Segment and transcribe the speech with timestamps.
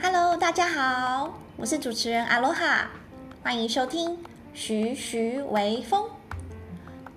[0.00, 2.88] Hello，大家好，我是主持人阿罗哈，
[3.42, 4.16] 欢迎收听
[4.54, 6.08] 徐徐微风。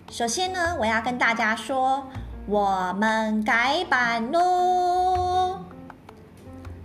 [0.10, 2.06] 首先呢，我要跟大家说，
[2.48, 5.60] 我们改版喽！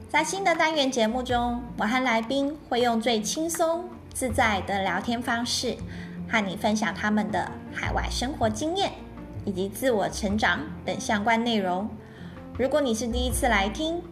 [0.08, 5.76] 在新的单元节目中，我和来宾会用最轻松自在的聊天方式，
[6.30, 8.92] 和你分享他们的海外生活经验
[9.46, 11.88] 以及自我成长等相关内容。
[12.58, 14.02] 如果你是第一次来听，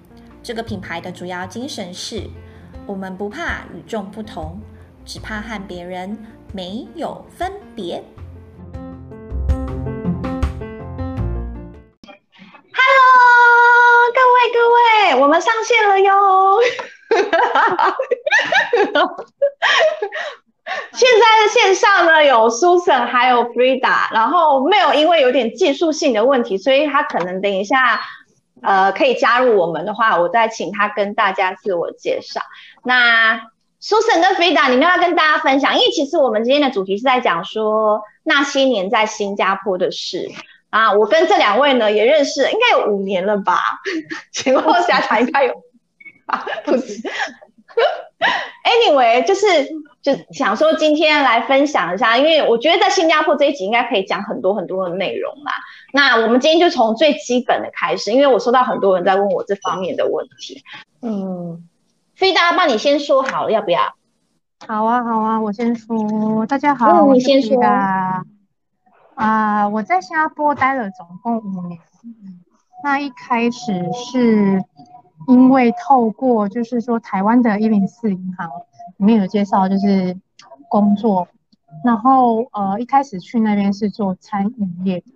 [0.43, 2.23] 这个品牌的主要精神是：
[2.87, 4.61] 我们不怕与众不同，
[5.05, 6.17] 只怕和别人
[6.53, 8.03] 没有分别。
[12.73, 13.03] Hello，
[14.15, 16.13] 各位各位，我们上线了哟！
[20.93, 28.01] 现在的线上呢，有 Susan 还有 Frida，然后 Mel 因为有点技术性的问题，所以他可能等一下。
[28.63, 32.41] 呃，可以加入我们的话，我再请他跟大家自我介绍。
[32.83, 33.37] 那
[33.79, 40.31] Susan 跟 Frida，你们要跟大家分享，因为其实我们今天的主题是在讲说那些年在新加坡的事
[40.71, 40.95] 啊。
[40.95, 43.61] 我跟这两位呢也认识，应该有五年了吧？
[44.33, 45.53] 情况下场应该有
[46.25, 47.03] 啊， 不是。
[48.65, 49.47] Anyway，就是
[50.01, 55.53] 就想说今天来分享一下，因为我觉得在新加坡这一集应该可以讲很多很多的内容啦。
[55.93, 60.63] 那我们今天就从最基本的开始，因为我收到很多人在问我这方面的问题。
[61.03, 61.69] 嗯，
[62.17, 63.81] 所以大家帮你先说好了，要不要？
[64.67, 66.47] 好啊，好啊，我先说。
[66.47, 67.63] 大家好，嗯、你先说。
[67.63, 68.25] 啊、
[69.17, 71.79] 呃，我在新加坡待了总共五年。
[72.83, 74.65] 那一开始是。
[75.27, 78.49] 因为透过就是说台湾的一零四银行
[78.99, 80.19] 里面有介绍，就是
[80.69, 81.27] 工作，
[81.85, 85.07] 然后呃一开始去那边是做餐饮业的。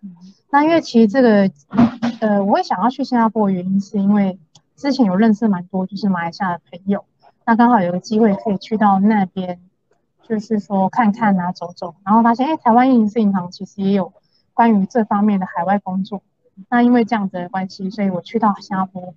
[0.50, 1.50] 那因为其实这个
[2.20, 4.38] 呃我会想要去新加坡的原因是因为
[4.76, 7.04] 之前有认识蛮多就是马来西亚的朋友，
[7.44, 9.60] 那刚好有个机会可以去到那边，
[10.22, 14.12] 就是说看看啊走走，然后发现哎台湾一零四银行其实也有
[14.54, 16.22] 关于这方面的海外工作。
[16.70, 19.14] 那因为这样子的关系，所以我去到新加坡。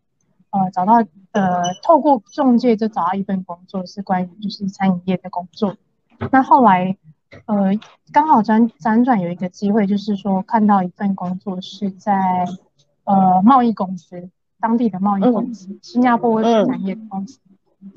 [0.52, 5.78] 呃，找到呃，透过中介就找到一份工作，是关于就是餐饮业的工作。
[6.30, 6.98] 那后来
[7.46, 7.72] 呃，
[8.12, 12.46] 刚好辗辗转有一个机会，就是说看到一份工作是在
[13.06, 14.30] 呃贸易公司，
[14.60, 17.40] 当地的贸易公司，嗯、新加坡产业的公司。
[17.82, 17.94] 嗯、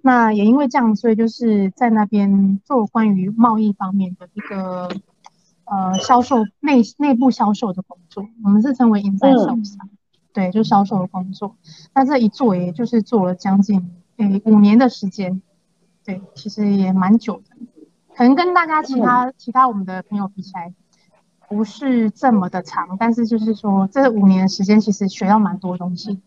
[0.00, 4.88] 那也因为这样，所以就是在那边做关于贸易方面的一个
[5.66, 9.74] 呃销售内内部销售的工作，我们是称为 inside sales。
[9.74, 9.90] 嗯
[10.32, 11.56] 对，就销售的工作，
[11.94, 15.42] 那这一做也就是做了将近诶五年的时间，
[16.04, 17.56] 对，其实也蛮久的，
[18.16, 20.72] 可能跟大家其他、嗯、其他我们的朋友比起来，
[21.48, 26.22] 不是这么的长，但是就是说这五年的时间其实学到蛮多东西，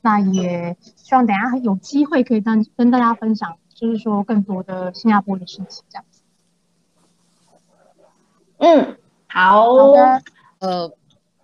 [0.00, 6.22] 那也希望等下有机会可以跟跟大家分享，就是说更多的新加坡的事情这样子。
[8.58, 8.96] 嗯，
[9.26, 10.22] 好，好的，
[10.60, 10.99] 呃。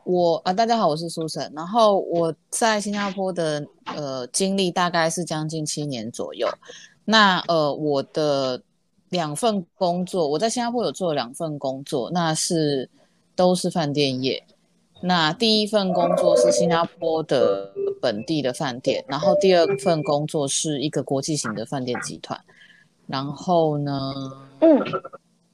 [0.07, 1.53] 我啊，大家好，我是苏晨。
[1.53, 6.49] 然后我在新加坡的呃经历大概是将近七年左右。
[7.05, 8.63] 那呃，我的
[9.09, 12.89] 两份工作，我在新加坡有做两份工作，那是
[13.35, 14.41] 都是饭店业。
[15.01, 22.41] 那第一份工作是新加坡的本地的饭店，然后第二份工作是一个国际型的饭店集团。
[23.09, 24.15] 然后呢，
[24.61, 24.81] 嗯，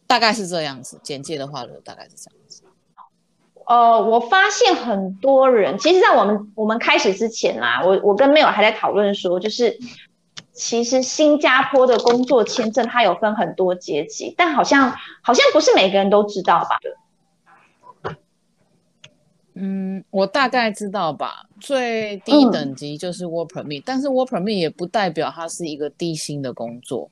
[0.07, 1.01] 大概是这样子。
[1.03, 2.63] 简介的话呢，大概是这样子。
[3.73, 9.79] 呃，我发现很多人，其实，在我们我们开始之前啦，我我跟 Mel 还在讨论说，就是
[10.53, 18.15] 其实新加坡的工作签证它有分很多阶级，但好像好像不是每个人都知道吧？
[19.55, 21.47] 嗯，我大概知道吧。
[21.59, 27.11] 最低等级就是 Work Permit，嗯，但是 Work Permit 也不代表它是一个低薪的工作，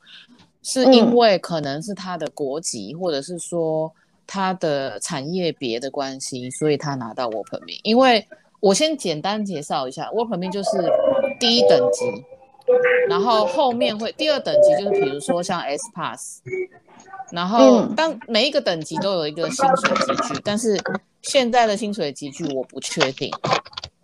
[0.63, 3.91] 是因为可能是他的国籍，或者是说。
[4.33, 7.81] 他的产业别的关系，所以他拿到 Work Permit。
[7.83, 8.25] 因为
[8.61, 10.71] 我先简单介绍一下，Work Permit 就是
[11.41, 12.05] 第一等级，
[13.09, 16.43] 然后后面会第二等级就是比如说像 S Pass，
[17.33, 20.81] 然后当每一个等级都有一个薪水集聚，但是
[21.23, 23.33] 现在的薪水集聚我不确定。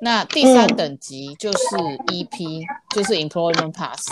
[0.01, 1.77] 那第三等级就是
[2.09, 2.65] EP，
[2.97, 4.09] 就是 Employment Pass。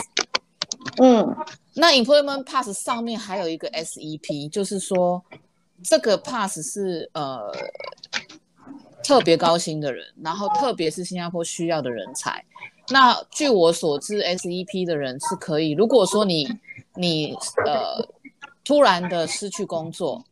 [1.03, 1.37] 嗯，
[1.75, 5.21] 那 Employment Pass 上面还有一个 SEP，就是说。
[5.83, 7.53] 这个 pass 是呃
[9.03, 12.45] 特别高薪的人，然后特别是新加坡需要的人才。
[12.91, 16.49] 那据我所知，SEP 的人是可以，如果说你
[16.95, 17.35] 你
[17.67, 18.07] 呃
[18.63, 20.25] 突然的失去工作，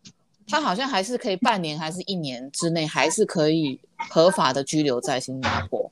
[0.47, 3.81] 他好像还是可以半年还是一年之内还是可以
[4.11, 5.91] 合法的居留在新加坡，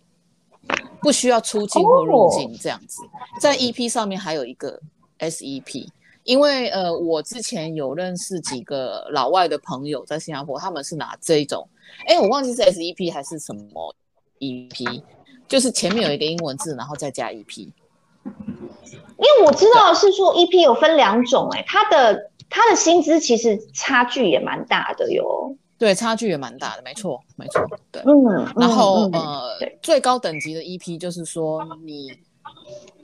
[1.00, 3.02] 不需要出境或入境这样子。
[3.40, 4.80] 在 EP 上面还有一个
[5.18, 5.88] SEP，
[6.30, 11.68] 因为呃，我之前有认识几个老外的朋友在新加坡，他们是拿这一种，
[12.06, 13.92] 哎，我忘记是 SEP 还是什么
[14.38, 15.02] EP，
[15.48, 17.58] 就是前面有一个英文字，然后再加 EP。
[17.62, 25.56] 因为我知道是说 EP 有分两种，欸，哎，他的它的薪资其实差距也蛮大的哟。
[25.78, 28.02] 对，差距也蛮大的，没错，没错，对。
[28.06, 32.12] 嗯，然后、嗯、呃，最高等级的 EP 就是说你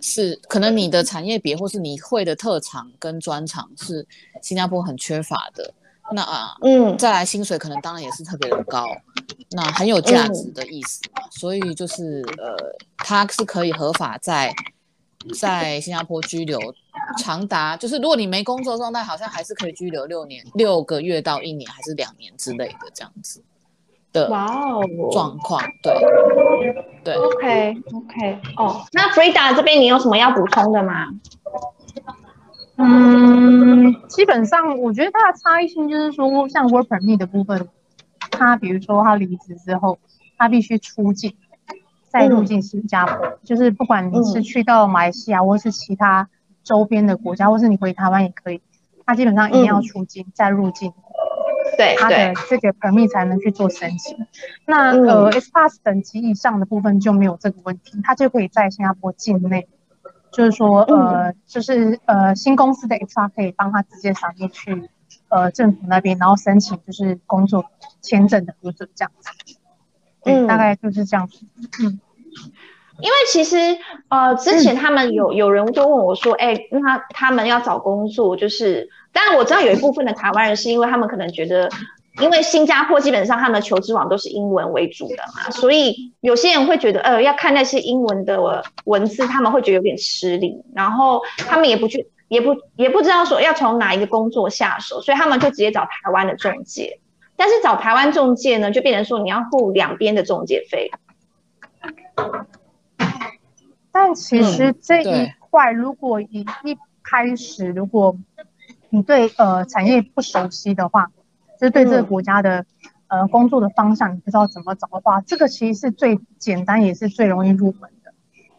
[0.00, 4.06] 是可能你的产业别或是你会的特长跟专长是
[4.42, 5.72] 新加坡很缺乏的，
[6.12, 8.86] 那啊，嗯，再来薪水可能当然也是特别的高，
[9.50, 12.56] 那很有价值的意思嘛，嗯、所以就是呃，
[12.98, 14.54] 它是可以合法在
[15.38, 16.58] 在新加坡居留。
[17.18, 23.40] 长达就是，如果你没工作状态，好像还是可以居留六年、六个月到一年，还是两年之类的这样子
[24.16, 24.82] 的哇哦
[25.12, 25.60] 状况。
[25.82, 25.92] 对
[27.04, 28.82] 对，OK OK 哦。
[28.92, 31.08] 那 Frida 这边你有什么要补充的吗？
[32.76, 37.68] 嗯，基本上我觉得它的差异性就是说，像 Work Permit 的部分，
[38.30, 39.98] 他比如说他离职之后，
[40.38, 41.34] 他必须出境
[42.08, 46.28] 再入境新加坡，嗯、就是不管你是去到马来西亚或是其他。
[46.66, 48.60] 周边的国家，或是你回台湾也可以，
[49.04, 50.92] 他基本上一定要出境、嗯、再入境，
[51.76, 54.16] 对，他的这个 permit 才能去做申请。
[54.66, 59.68] 那、嗯、呃，S Pass 等级以上的部分就没有这个问题，他就可以在新加坡境内，
[60.32, 64.88] 就是说呃，就是呃，新公司的 HR 可以帮他直接上面去
[65.28, 67.66] 呃政府那边，然后申请就是工作
[68.00, 69.30] 签证的核准这样子。
[70.24, 71.46] 嗯，大概就是这样子。
[71.82, 72.00] 嗯。
[72.98, 73.58] 因为其实，
[74.08, 81.70] 呃，之前他们有有人就问我说，哎、欸，那他们要找工作，就是，当然我知道有一部分的台湾人是因为他们可能觉得，
[82.20, 97.00] 因为新加坡基本上他们的求职网都是英文为主的嘛，所以有些人会觉得，呃，要看那些英文的文字，他们会觉得有点吃力，然后他们也不去，也不也不知道说要从哪一个工作下手，所以他们就直接找台湾的中介，
[97.36, 100.90] 但是找台湾中介呢，就变成说你要付两边的中介费。
[103.90, 108.14] 但其实这一块，如果一一开始，如果
[108.90, 111.06] 你对呃产业不熟悉的话，
[111.60, 112.64] 就是对这个国家的
[113.08, 118.12] 呃工作的方向你不知道怎么找的话，这个其实是最简单也是最容易入门的。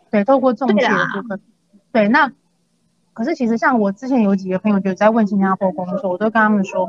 [0.09, 1.41] 对，透过中介的部分。
[1.91, 2.31] 对，那
[3.13, 6.87] 可是其实像我之前有几个朋友就在问新加坡工作，我都跟他们说，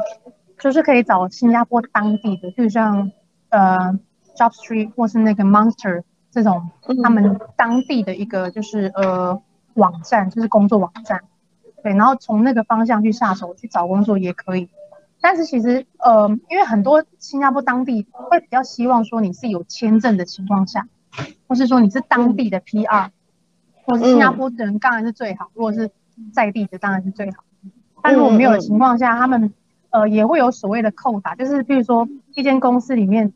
[0.58, 3.10] 就是可以找新加坡当地的，就像
[3.48, 3.98] 呃
[4.36, 6.02] JobStreet 或是那个 Monster。
[6.30, 6.70] 这种
[7.02, 9.42] 他们当地的一个就是呃
[9.74, 11.24] 网站，就是工作网站，
[11.82, 14.68] 对，然后从那个方向去下手去找工作也可以。
[15.20, 20.86] 但是其实呃，因为很多新加坡当地会比较希望说你是有签证的情况下，
[21.46, 23.10] 或是说你是当地的 PR，
[23.84, 25.90] 或是新加坡人当然是最好，如果是
[26.32, 27.44] 在地的当然是最好。
[28.02, 29.52] 但如果没有的情况下，他们
[29.90, 33.32] 呃也会有所谓的扣打，就是比如说一间公司里面。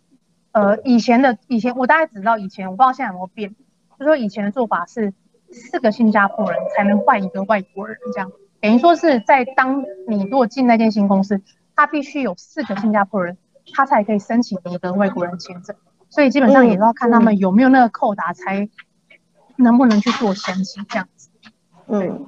[0.54, 3.56] 呃，以前的以前我大概只知道以前，我不知道现在有没有变。
[3.98, 5.14] 就说以前的做法是
[5.52, 11.40] 四个新加坡人才能换一个外国人，这样等于说是在当你如果进那间新公司，
[11.76, 13.36] 他必须有四个新加坡人，
[13.74, 15.76] 他才可以申请一个外国人签证。
[16.10, 18.68] 所以基本上也要看他们有没有那个扣打，才
[19.56, 21.28] 能不能去做申请这样子。
[21.86, 22.26] 嗯。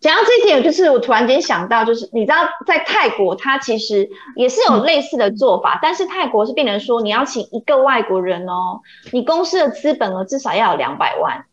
[0.00, 2.36] 讲到这一点，就是我突然间想到，就是你知道，
[2.66, 11.46] 在泰国，它其实也是有类似的做法，嗯、但是泰国是变成说，你要请一个外国人哦，你公司的资本额至少要有两百万。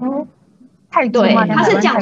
[0.00, 0.26] 嗯，
[0.90, 1.96] 泰铢对，它是这样，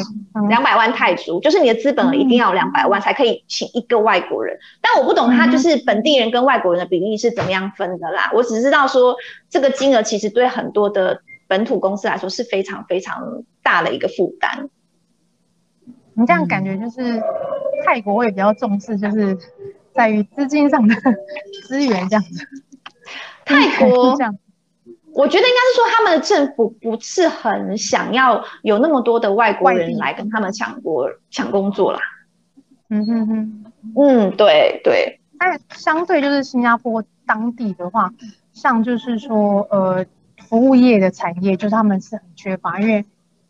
[0.49, 4.59] 两百万泰铢，就是你的资本额一定要有两百万才可以请一个外国人。
[4.81, 8.31] 但我不懂，他就是本地人跟外国人的比例是怎么样分的啦。
[8.35, 9.17] 我只知道说，
[9.51, 14.71] 这个金额其实对很多的本土公司来说是非常非常大的一个负担。
[16.15, 17.23] 你这样感觉就是
[17.87, 19.37] 泰国会比较重视，就是
[19.95, 20.95] 在于资金上的
[21.69, 22.47] 资源这样子。
[23.45, 24.37] 泰国 这样，
[25.19, 31.99] 我觉得应该是说他们的政府不是很想要有那么多的外国人来跟他们抢国抢工作啦。
[32.89, 33.65] 嗯哼哼，
[33.97, 35.19] 嗯，对对。
[35.37, 38.13] 但相对就是新加坡当地的话，
[38.53, 40.07] 像就是说呃
[40.47, 43.05] 服务业的产业，就是他们是很缺乏，因为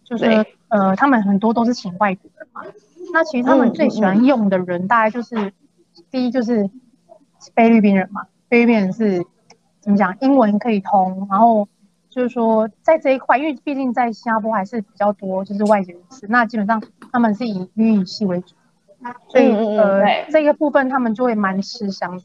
[0.04, 0.46] 就是。
[0.70, 2.60] 呃，他们很多都是请外国人嘛。
[3.10, 5.52] 那其实他们最喜欢用的人，大概就是、嗯嗯、
[6.10, 6.68] 第一就是
[7.54, 8.26] 菲律宾人嘛。
[8.50, 9.25] 菲律宾人是
[9.88, 10.14] 怎么讲？
[10.21, 11.66] 英文可以通，然后
[12.11, 18.54] 就是说在这一块，因为毕竟在新加坡还是比较多就是外籍人士，那基本上他们是以英语系为主，
[19.28, 22.21] 所以、嗯、呃这个部分他们就会蛮吃香。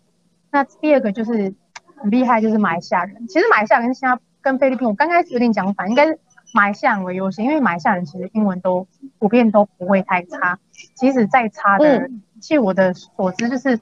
[0.52, 1.54] 那第二个就是
[1.96, 3.28] 很厉害，就是马来西亚人。
[3.28, 6.20] 其实马来西亚跟新加跟菲律宾，我刚开始有点讲反，应该是
[6.54, 8.86] 马来西亚人为优先，因为马来西亚人其实英文都
[9.20, 10.60] 普遍都不会太差，
[10.96, 13.80] 即使再差的人，据、嗯、我的所知，就是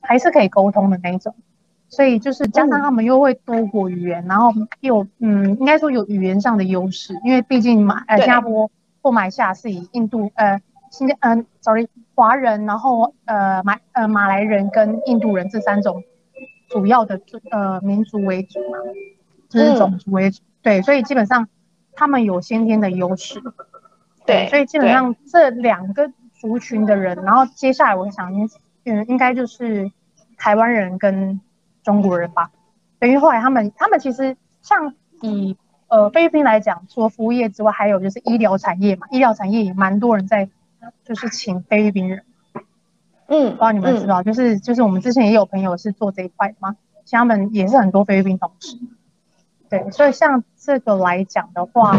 [0.00, 1.32] 还是可以沟通的那一种。
[1.88, 8.68] 所以就是加上他们又会多国语言，嗯、然后又嗯，应该说有语言上的优势，因为毕竟马呃新加坡
[9.00, 16.02] 或马来西亚是以印度呃新加嗯、呃、sorry 华人，然后呃马呃马来人跟印度人这三种
[16.68, 18.78] 主要的呃民族为主嘛，
[19.48, 21.48] 就是种族为主，嗯、对，所以基本上
[21.94, 23.40] 他们有先天的优势，
[24.26, 28.32] 对，所以基本上这两个族群的人，然后接下来我想
[28.84, 29.90] 嗯应该就是
[30.36, 31.40] 台湾人跟。
[31.86, 32.50] 中国人吧，
[32.98, 40.48] 等于后来他们，他们其实像以呃菲律宾来讲，除了服务业之外，还有就是医疗产业嘛，医疗产业也蛮多人在，
[41.04, 42.24] 就是请菲律宾人。
[43.28, 46.74] 嗯，不知道你们知道，嗯、就是就是我们之前也有朋友是做这一块的嘛，
[47.04, 48.76] 像他们也是很多菲律宾同事。
[49.68, 51.96] 对，所以像这个来讲的话，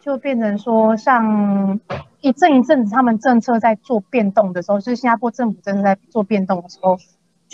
[0.00, 1.78] 就变成说，像
[2.22, 6.98] 一阵一阵子他们政策在做变动的时候，就是新加坡政府正在做变动的时候。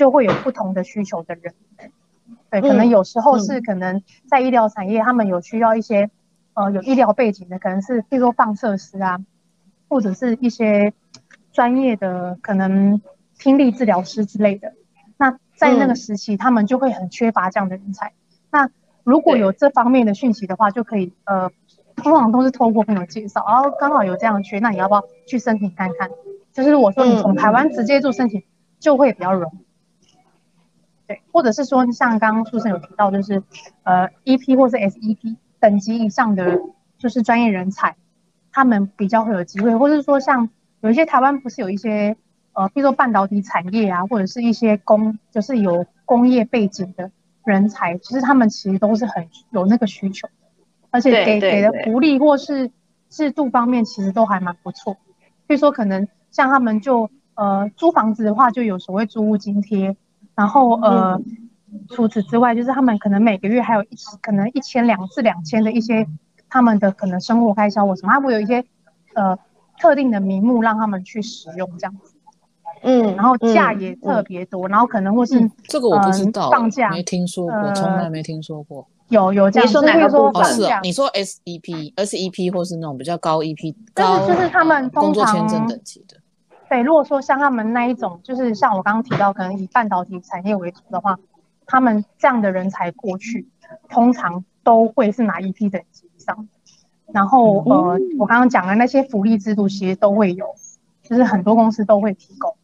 [0.01, 1.53] 就会有不同的需求的人，
[2.49, 6.09] 对，可能有时候是可能在医疗产业，他们有需要一些，
[6.55, 9.19] 呃，有医疗背景的，可能是譬如说放射师啊，
[9.91, 10.95] 或者是一些
[11.53, 13.03] 专业的可能
[13.39, 14.73] 听力治疗师之类的。
[15.19, 18.15] 那在那个时期，他们就会很缺乏这样的人才。
[18.51, 18.71] 那
[19.05, 21.51] 如果有这方面的讯息的话，就可以，呃，
[21.97, 26.09] 通常都是透过朋友介绍，然后刚好有这样的缺，那你要不要去申请看看？
[26.55, 28.43] 就是我说你从台湾直接做申请，
[28.79, 29.70] 就会比较容易。
[31.11, 33.43] 对，或者是说像刚刚书生有提到，就是
[33.83, 36.61] 呃 EP 或是 SEP 等级以上的
[36.99, 37.97] 就是专业人才，
[38.53, 40.49] 他们比较会有机会，或者是说像
[40.83, 42.17] 有一些台湾不是有一些
[42.53, 47.11] 呃，比如说半导体产业啊，或者是一些工，就是有工业背景的
[47.43, 50.29] 人才，其实他们其实都是很有那个需求，
[50.93, 52.71] 而且给给的福利或是
[53.09, 54.97] 制度方面其实都还蛮不错。
[55.49, 59.97] 比如说可能像他们就呃租房子的话，就有所谓租屋津贴。
[60.41, 61.21] 然后呃，
[61.91, 63.89] 除此之外，就是他们可能每个月还有一
[64.23, 66.07] 可能一千两至两千的一些
[66.49, 68.65] 他们的可能生活开销或什么，他会有一些
[69.15, 69.39] 呃
[69.79, 72.15] 特定的名目让他们去使用这样子。
[72.83, 78.89] 嗯，然后假也特别多，然后可能或是这个我不知道，放假没听说过，从来没听说过。
[79.11, 80.43] 有有这样，你说哪个部分？
[80.55, 86.17] 是啊，你说 S E P S E P 或是那种比较高 E P 但是就是他们工作签证等级的。
[86.71, 91.19] 对，如果说像他们那一种，就是像我刚刚提到，可能以半导体产业为主的话，
[91.67, 93.49] 他们这样的人才过去，
[93.89, 96.49] 通常都会是拿一批等级以上。
[97.13, 100.47] 然后呃，我刚刚讲的那些福利制度其实都会有，
[101.03, 102.55] 就是很多公司都会提供。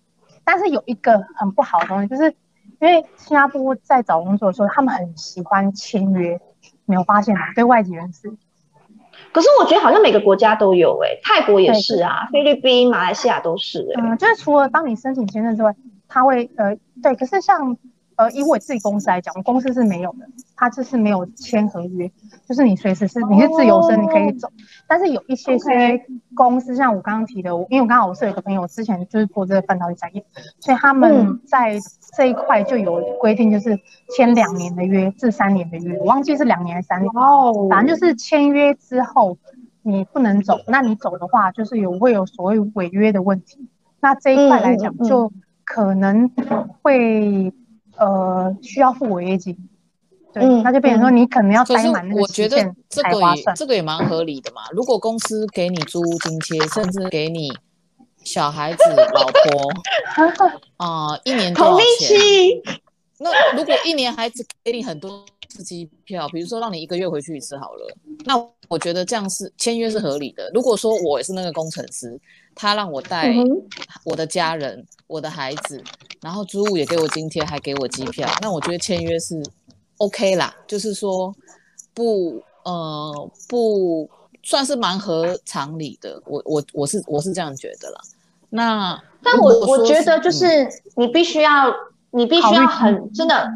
[0.45, 2.31] 但是有一个很不好的东西，就是
[2.79, 6.41] 因为新加坡在找工作的时候，他们很喜欢签约，
[6.85, 7.53] 没有发现吗？
[7.57, 8.37] 对外籍人士。
[9.37, 13.87] 可是我觉得好像每个国家都有哎、欸，泰国也是啊，菲律宾、马来西亚都是。
[13.99, 15.77] 嗯，就是除了帮你申请签证之外，
[16.09, 17.77] 他会呃，对，可是像
[18.17, 22.11] 呃，以我自己公司来讲，我公司是没有的，他就是没有签合约，
[22.49, 24.49] 就是你随时是你是自由身，你可以走。
[24.49, 24.57] Oh,
[24.89, 26.03] 但是有一些些
[26.35, 30.25] 公司.像我刚刚提的，因为我刚好我是有一个朋友之前就是做这个半导体产业，
[30.61, 31.79] 所以他们在
[32.17, 33.79] 这一块就有规定，就是
[34.17, 37.11] 签两年的约至三年的约，我忘记是两年还是三年。
[37.15, 39.37] 哦、oh.，反正就是签约之后
[39.83, 43.69] 你不能走，那你走的话就是有会有所谓违约的问题。
[44.01, 45.31] 那这一块来讲，就
[45.67, 46.31] 可能
[46.81, 47.53] 会。
[47.97, 49.57] 呃，需要付违约金，
[50.33, 53.55] 对、嗯，那就变成说你可能要待满那个时间才划算。
[53.57, 54.63] 这个也蛮合理的嘛。
[54.73, 57.51] 如果公司给你租屋津贴，甚至给你
[58.23, 58.83] 小孩子、
[59.15, 59.71] 老婆
[60.77, 62.19] 啊、呃，一年多少钱？
[63.19, 65.25] 那如果一年孩子给你很多
[65.57, 68.35] 次机票，比如说让你一个月回去一次好了，那
[68.69, 70.51] 我觉得这样是签约是合理的。
[70.55, 72.21] 如果说我也是那个工程师，
[72.55, 73.35] 他让我带
[74.05, 75.83] 我的家人、嗯、我的孩子。
[76.23, 79.41] 然后租屋也给我津贴，还给我机票，那我觉得签约是
[79.99, 81.33] OK 啦，就是说
[81.95, 84.09] 不呃不
[84.43, 88.01] 算是蛮合常理的，我我我是我是这样觉得啦。
[88.49, 91.75] 那但我我觉得就是你必须要、嗯、
[92.11, 93.47] 你必须要很真的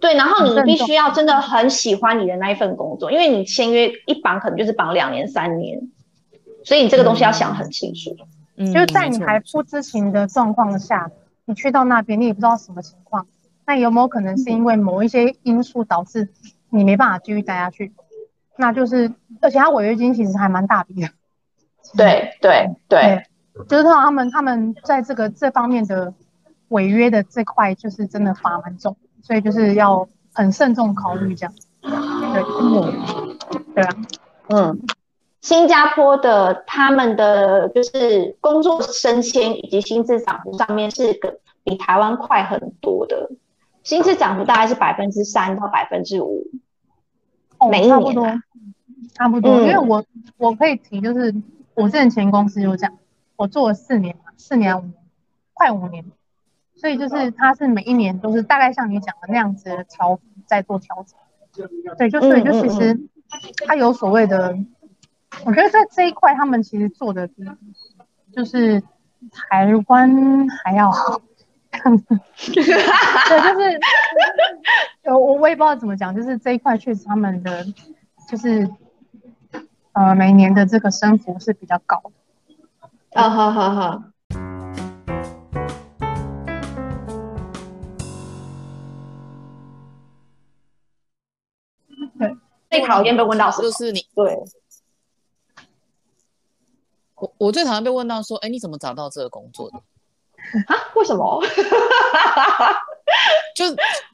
[0.00, 5.80] 对，然后你必须要真的很喜欢你的那一份工作，因为你签约一绑可能就是绑两年三年，
[6.64, 8.16] 所以你这个东西要想很清楚，
[8.56, 11.10] 嗯，就是在你还不知情的状况下。
[11.46, 13.26] 你去到那边，你也不知道什么情况，
[13.66, 16.28] 那有没有可能是因为某一些因素导致
[16.68, 17.92] 你没办法继续待下去？
[18.56, 21.08] 那就是，而且他违约金其实还蛮大笔的。
[21.96, 23.24] 对对对，
[23.68, 26.14] 就是他们他们在这个这方面的
[26.68, 28.96] 违约的这块，就是真的罚蛮重。
[29.22, 31.54] 所以就是要很慎重考虑这样。
[31.80, 33.38] 对，嗯，
[33.74, 33.96] 对啊，
[34.48, 34.80] 嗯，
[35.40, 43.30] 新加坡的他们的就是工作升迁以及薪资涨幅上面是个比台湾快很多的，
[43.82, 46.46] 薪资涨幅大概是百分之三到百分之五，
[47.70, 48.42] 每一年、啊。
[49.14, 50.04] 差不多，因为我
[50.36, 51.34] 我可以提，就是
[51.74, 52.96] 我之前前公司就这样，
[53.36, 54.94] 我做了四年嘛，四年五年，
[55.52, 56.04] 快五年，
[56.80, 61.04] 所以就是它是每一年都是大概像你讲的那样子的调在做调
[61.52, 61.68] 整，
[61.98, 62.98] 对，就所以就其实
[63.66, 64.56] 它有所谓的，
[65.44, 67.44] 我觉得在这一块他们其实做的比
[68.32, 68.82] 就是
[69.32, 71.20] 台湾还要好，
[71.70, 72.62] 对，就
[73.60, 73.80] 是
[75.12, 77.64] 我我也不知道怎么讲，就是这一块确实他们的
[78.28, 78.68] 就是。
[79.92, 83.20] 呃，每年的这个升幅是比较高的。
[83.20, 84.04] 啊，好好好。
[92.80, 94.06] 最讨厌被问到就是你。
[94.14, 94.38] 对。
[97.16, 99.76] 我我最讨厌被问到说，哎，你怎么找到这个工作的？
[100.66, 100.74] 啊？
[100.96, 101.44] 为什么？
[103.54, 103.66] 就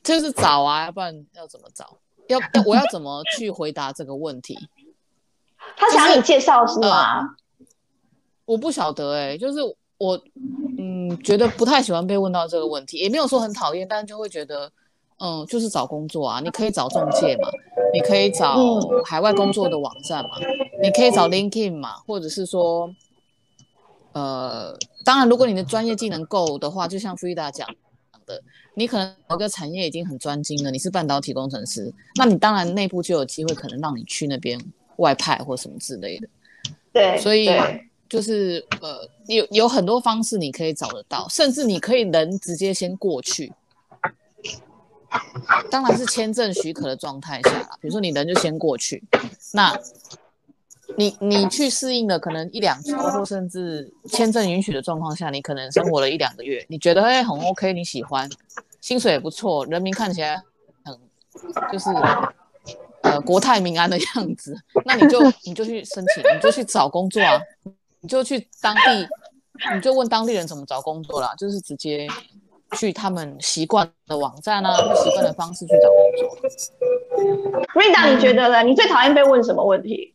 [0.03, 1.97] 就是找啊，要不然要怎么找？
[2.27, 4.59] 要我要怎么去回答这个问题？
[5.77, 7.21] 他想让你介绍是吗？
[7.21, 7.29] 呃、
[8.45, 9.61] 我不晓得哎、欸，就是
[9.99, 10.21] 我
[10.79, 14.73] 嗯觉得不太喜欢被问到这个问题，也没有说很讨厌，但就会觉得
[15.19, 17.49] 嗯就是找工作啊，你可以找中介嘛，
[17.93, 18.57] 你可以找
[19.05, 20.47] 海外工作的网站嘛，嗯、
[20.83, 22.91] 你可以找 LinkedIn 嘛，或者是说
[24.13, 27.69] 呃当然如果你的专业技能够的话，就像 Frida 讲
[28.27, 28.43] 的，
[28.75, 34.61] 你可能某个产业已经很专精了，你是半导体工程师，那你当然内部就有机会可能让你去那边。
[34.99, 36.29] 外派或什么之类的，
[36.91, 37.51] 对，所以
[38.09, 43.53] 就是呃，有有很多方式你可以找得到，甚至你可以人直接先过去，
[45.71, 49.03] 当然是签证许可的状态下啦，比如说你人就先过去，
[49.53, 49.79] 那
[50.97, 58.29] 你你去适应了可能一两周，或甚至签证允许的状况下，你可能生活了一两个月，你觉得哎很 OK，你喜欢，
[58.81, 60.43] 薪水也不错，人民看起来
[60.85, 60.99] 很
[61.73, 61.91] 就是。
[63.03, 67.41] 呃，国泰民安的样子，那你就你就去申请，你就去找工作啊，
[68.01, 69.09] 你就去当地，
[69.73, 72.09] 你就问当地人怎么找工作啦，就是直接
[72.73, 76.37] 去他们习惯的网站啊，或习惯的方式去找工作。
[77.73, 78.63] Frida，你觉得呢？
[78.63, 80.15] 你最讨厌被问什么问题？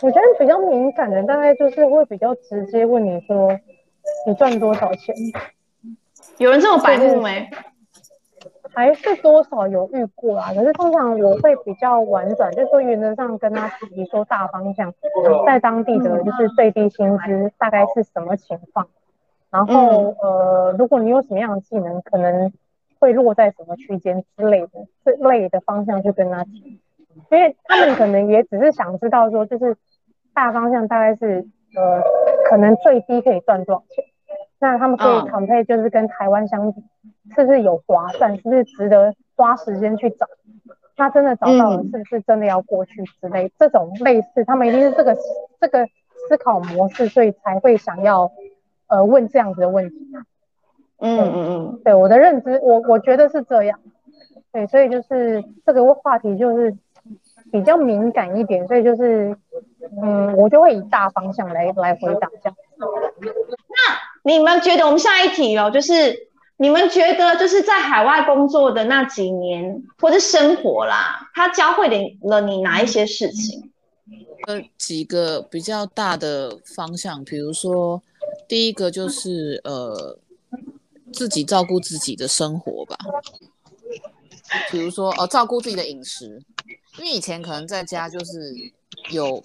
[0.00, 3.56] 我觉得比较敏感的，大概就是会比较直接问你说，
[4.26, 5.14] 你赚多少钱？
[6.38, 7.48] 有人这么白目没？
[8.74, 14.92] 还是多少有遇过啦，可是通常我会比较婉转，就是说原则上跟他提说大方向，
[15.46, 18.88] 在当地的就是最低薪资大概是什么情况，
[19.52, 22.52] 然后呃，如果你有什么样的技能，可能
[22.98, 24.68] 会落在什么区间之类的
[25.04, 26.80] 这类的方向去跟他提，
[27.30, 29.76] 因为他们可能也只是想知道说，就是
[30.34, 32.02] 大方向大概是呃，
[32.48, 34.04] 可能最低可以赚多少钱，
[34.58, 36.82] 那他们可以 compare 就是跟台湾相比。
[37.36, 38.36] 是不是有划算？
[38.36, 40.26] 是不是值得花时间去找？
[40.96, 43.46] 那真的找到了，是不是真的要过去之类？
[43.46, 45.16] 嗯、这种类似，他们一定是这个
[45.60, 45.86] 这个
[46.28, 48.30] 思考模式，所以才会想要
[48.92, 49.96] 呃问这样子的问题。
[50.98, 53.80] 嗯嗯嗯，对我的认知，我我觉得是这样。
[54.52, 56.76] 对，所以就是这个话题就是
[57.50, 59.36] 比较敏感一点，所以就是
[60.02, 62.56] 嗯，我就会以大方向来来回答这样。
[62.78, 66.30] 那你们觉得我们下一题哦，就是。
[66.58, 71.88] 你们觉得就是在海外工作的那几年或者生活啦，他教会
[72.22, 73.72] 了你哪一些事情？
[74.46, 78.00] 呃，几个比较大的方向，比如说
[78.48, 80.18] 第一个就是呃，
[81.12, 82.96] 自己照顾自己的生活吧，
[84.70, 86.42] 比如说呃，照顾自己的饮食，
[86.98, 88.54] 因为以前可能在家就是
[89.10, 89.42] 有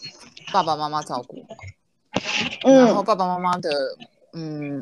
[0.51, 1.45] 爸爸妈妈照顾，
[2.63, 3.97] 然后爸爸妈妈的
[4.33, 4.81] 嗯。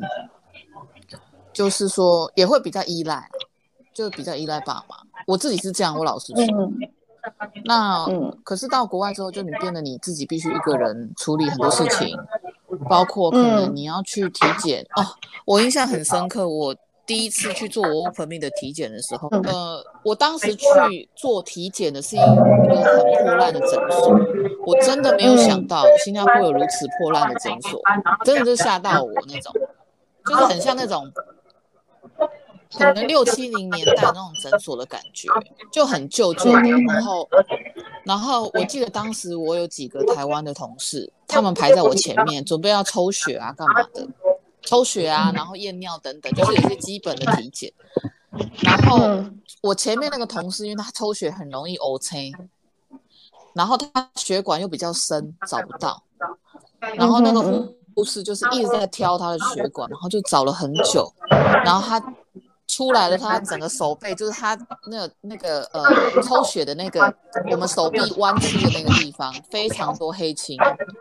[1.52, 3.30] 就是说也会比较依赖，
[3.94, 4.96] 就比较依赖爸妈。
[5.26, 6.44] 我自己是这样，我老实说。
[6.44, 6.78] 嗯、
[7.64, 12.14] 那、嗯、可是到国外之后，就你变得你自己必须一个人处理很多事情，
[12.88, 15.08] 包括可能你要去体检、嗯、哦。
[15.44, 16.74] 我印象很深刻，我
[17.06, 24.18] 第一次去做 Work Permit 的体检的时候，呃，我当时去做体检的是一个很破烂的诊所，
[24.66, 27.80] 我真的没有想到新加坡有如此破烂的诊所，
[28.24, 29.52] 真的是吓到我那种，
[30.24, 31.10] 就是很像那种。
[32.76, 35.28] 可能六七零年代那种诊所的感觉，
[35.72, 36.60] 就很旧旧的。
[36.60, 37.28] 然后，
[38.04, 44.06] 然后我记得当时我有几个台湾的同事，他们排在我前面，准备要抽血啊，干嘛的？
[44.62, 47.72] 抽血啊，然后验尿等等，就是有些基本的体检。
[48.62, 49.24] 然后
[49.62, 52.34] 我前面那个同事，因为他抽血很容易乌青，
[53.54, 56.02] 然后他血管又比较深，找不到。
[56.96, 61.10] 然后那个护士就是一直在挑他的血管，然后就找了很久，
[61.64, 61.98] 然后他
[62.66, 65.82] 出来了，他整个手背就是他那个那个呃
[66.22, 67.14] 抽血的那个
[67.50, 70.58] 我们手臂弯曲的那个地方非常多黑青，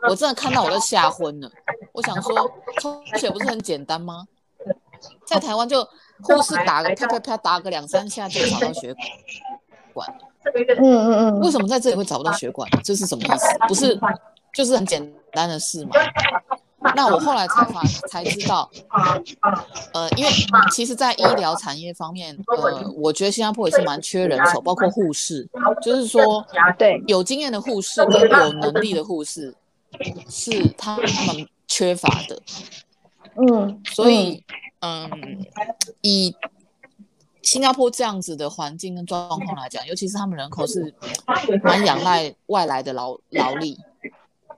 [0.10, 1.49] 我真的看到我都吓昏了。
[1.91, 2.34] 我想说
[2.80, 4.25] 抽血不是很简单吗？
[5.25, 5.84] 在台湾就
[6.21, 8.95] 护士打个啪啪啪打个两三下就找到血
[9.93, 10.08] 管，
[10.78, 12.69] 嗯嗯嗯，为什么在这里会找不到血管？
[12.84, 13.45] 这是什么意思？
[13.67, 13.99] 不是
[14.54, 15.91] 就是很简单的事吗？
[16.95, 18.69] 那我后来才发才知道，
[19.93, 20.29] 呃，因为
[20.71, 25.47] 其实，在医疗产业方面，呃，我觉得新加坡也是蛮缺人手，包括护士，
[25.81, 26.45] 就是说，
[26.77, 29.55] 对，有经验的护士跟有能力的护士
[30.29, 31.07] 是他们
[31.67, 32.41] 缺乏的，
[33.35, 34.43] 嗯，所以，
[34.81, 35.09] 嗯，
[36.01, 36.35] 以
[37.41, 40.93] 新加坡这样子的环境跟状况来讲，尤其是他们人口是
[41.63, 43.77] 蛮仰赖外来的劳劳力。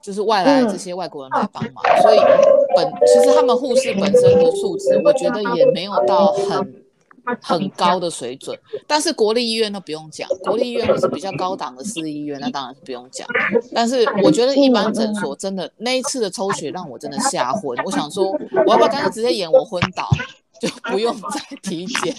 [0.00, 2.18] 就是外来这些外国人来帮忙，嗯、所以
[2.76, 6.74] 本其实他们护士本身的素质，我觉得也没有到很
[7.42, 8.58] 很高的水准。
[8.86, 13.26] 但是国立医院都不用讲，国立医院是比较高档的私立医院，那当然是不用讲。
[13.74, 18.30] 但是我觉得一般诊所真的那一次的抽血让我真的吓昏，我想说
[18.66, 20.08] 我要不要干脆直接演我昏倒，
[20.60, 22.14] 就不用 再体检。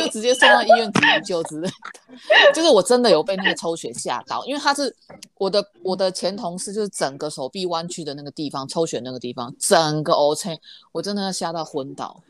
[0.00, 1.74] 就直接送到医院急救之类的，
[2.54, 4.94] 就是我真的有被那个抽血吓到，因为他是
[5.38, 10.58] 我的我的前同事，就是整个手臂弯曲的那个地方抽血那个地方，整个 OK，
[10.92, 12.20] 我真的要吓到昏倒。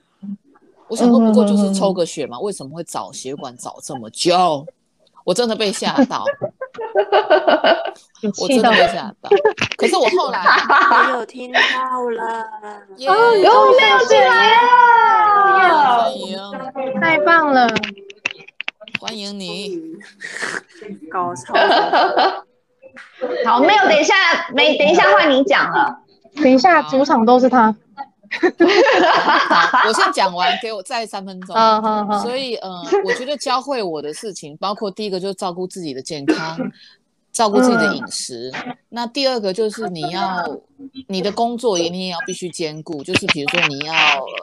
[0.89, 4.67] 我想说，不过就是抽个血嘛，为什么会找血管找这么久？
[5.23, 6.25] 我真的被吓到，
[8.41, 9.31] 我真的被吓到。
[9.77, 12.45] 可是我后来我有听到了，
[12.97, 15.30] 有没有进来啊？
[15.51, 16.39] 欢迎，
[17.01, 17.69] 太棒了，
[19.01, 19.79] 欢迎你，
[21.11, 21.55] 高超。
[23.45, 24.15] 好，没有，等一下，
[24.55, 25.99] 没，等一下换你讲了，
[26.37, 27.75] 等一下主场都是他。
[29.87, 31.55] 我先讲完，给我再三分钟。
[31.55, 32.19] 好好好。
[32.21, 36.57] 所以，嗯、呃，我觉得教会我的事情，包括第一个就是照顾自己的健康，
[37.33, 38.51] 照顾自己的饮食。
[38.67, 40.61] 嗯、那第二个就是你要
[41.07, 43.95] 你的工作也你也要必须兼顾，就是比如说你要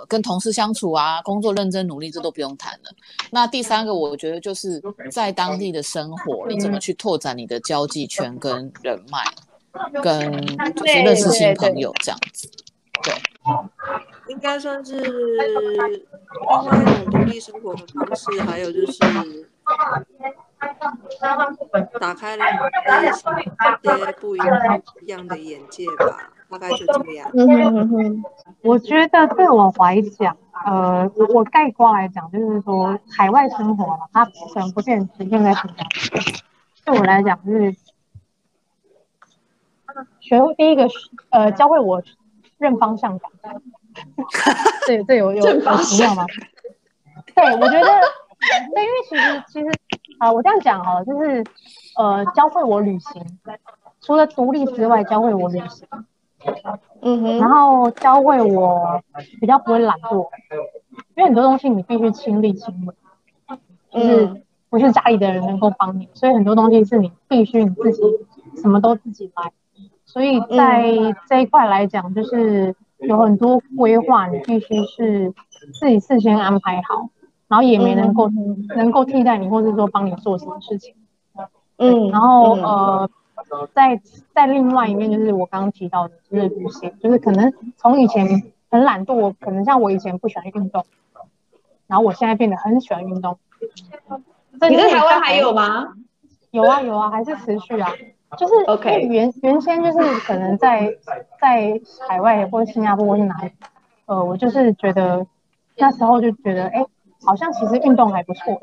[0.08, 2.90] 跟同事相处啊，工作认真努力，这都不用谈了。
[3.32, 9.24] 那第三个，我觉得就是在当地的生活，你怎么去拓展你的交际圈跟人脉，
[10.02, 10.32] 跟
[10.74, 12.50] 就是认识新朋友这样子。
[13.04, 13.14] 对。
[14.30, 15.08] 应该算是另
[15.78, 19.00] 外一种独立生活的方式，还有就是
[22.00, 22.50] 打开了一
[23.12, 24.40] 些不一
[25.08, 27.30] 样的眼界吧，大概就这样。
[27.34, 28.24] 嗯哼，
[28.62, 36.22] 我觉得对我来讲，呃，我概括来讲，就是说海外生活嘛，它可能不见局限在新加坡。
[36.86, 37.76] 对我来讲，就是
[40.20, 40.88] 学会第一个，
[41.30, 42.02] 呃，教会我。
[42.60, 43.30] 认方向感，
[44.88, 46.26] 对，对有有有奇妙吗？
[47.36, 48.02] 对，我觉得，
[48.40, 49.68] 对，因为其实其实
[50.20, 51.44] 啊，我这样讲哦，就是
[51.98, 53.24] 呃，教会我旅行，
[54.02, 55.88] 除了独立之外，教会我旅行，
[57.02, 59.02] 嗯哼，然后教会我
[59.40, 60.28] 比较不会懒惰，
[61.16, 62.96] 因为很多东西你必须亲力亲为，
[63.92, 68.02] 就是不是家里的人能够帮你，所以很多东西是你必须你自己
[68.62, 69.52] 什么都自己来。
[70.06, 70.86] 所以在
[71.28, 75.34] 这一块来讲，就是有很多规划，你必须是
[75.80, 77.10] 自己事先安排好，
[77.48, 78.30] 然后也没能够
[78.76, 80.94] 能够替代你，或是说帮你做什么事情。
[81.78, 83.10] 嗯，然后呃，
[83.74, 84.02] 在
[84.34, 90.86] 在另外一面，就是我刚刚提到的，就是旅行，就是可能从以前很懒惰，可能像我以前不喜欢运动，
[91.88, 93.38] 然后我现在变得很喜欢运动。
[94.70, 95.94] 你在台湾还有吗？
[96.52, 97.92] 有啊有啊，还是持续啊。
[98.38, 98.54] 就是
[99.10, 99.40] 原 Okay.
[99.42, 100.98] 原先就是可能在
[101.40, 101.80] 在
[102.10, 103.52] 海外或者新加坡或是哪里，
[104.06, 105.26] 呃，我就是觉得
[105.78, 106.88] 那时候就觉得，哎、欸，
[107.28, 108.58] 好像其实运动还不错，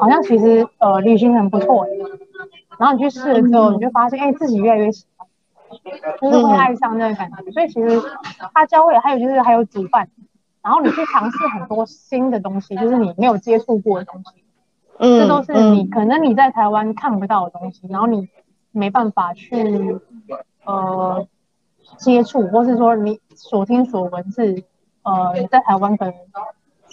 [0.00, 1.84] 好像其实呃旅行很不错。
[2.78, 5.26] 然后你去试了之后，你就发现，哎、欸，自己越来越喜欢，
[6.20, 7.36] 就是会爱上那个感觉。
[7.44, 8.00] 嗯、所以其实
[8.54, 10.08] 他教会，还有就是还有煮饭，
[10.62, 14.44] 然后你去尝试很多新的东西，就是你没有接触过的东西。
[14.98, 18.28] 嗯，这都是你可能你在台湾看不到的东西，嗯、然后你
[18.72, 19.98] 没办法去
[20.64, 21.26] 呃
[21.96, 24.62] 接触，或是说你所听所闻是
[25.02, 26.14] 呃你在台湾可能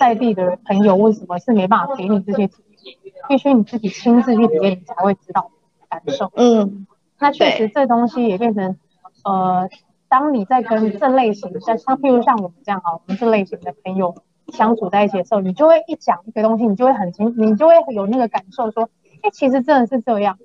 [0.04, 2.98] 在地的朋友为什么是没办法给你这些体验，
[3.30, 5.50] 必须你自己亲自去体验，你才会知道
[5.89, 6.30] 感受。
[6.36, 6.86] 嗯，
[7.20, 8.76] 那确实这东西也变成
[9.24, 9.70] 呃，
[10.10, 14.13] 当你在跟这类型，像像譬如像我们这样啊，我们这类型的朋友
[14.50, 18.89] 相处在一起的时候，你就会一讲一个东西，你就会很清，你就会有那个感受说，
[19.22, 20.38] 哎，其实真的是这样。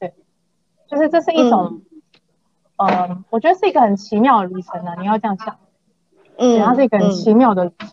[0.00, 0.14] 对，
[0.88, 1.82] 就是这是一种，
[2.74, 5.00] 嗯、呃，我觉得是一个很奇妙的旅程呢、啊。
[5.00, 5.58] 你要这样想，
[6.38, 7.88] 嗯，它是一个很奇妙的旅程。
[7.88, 7.92] 嗯、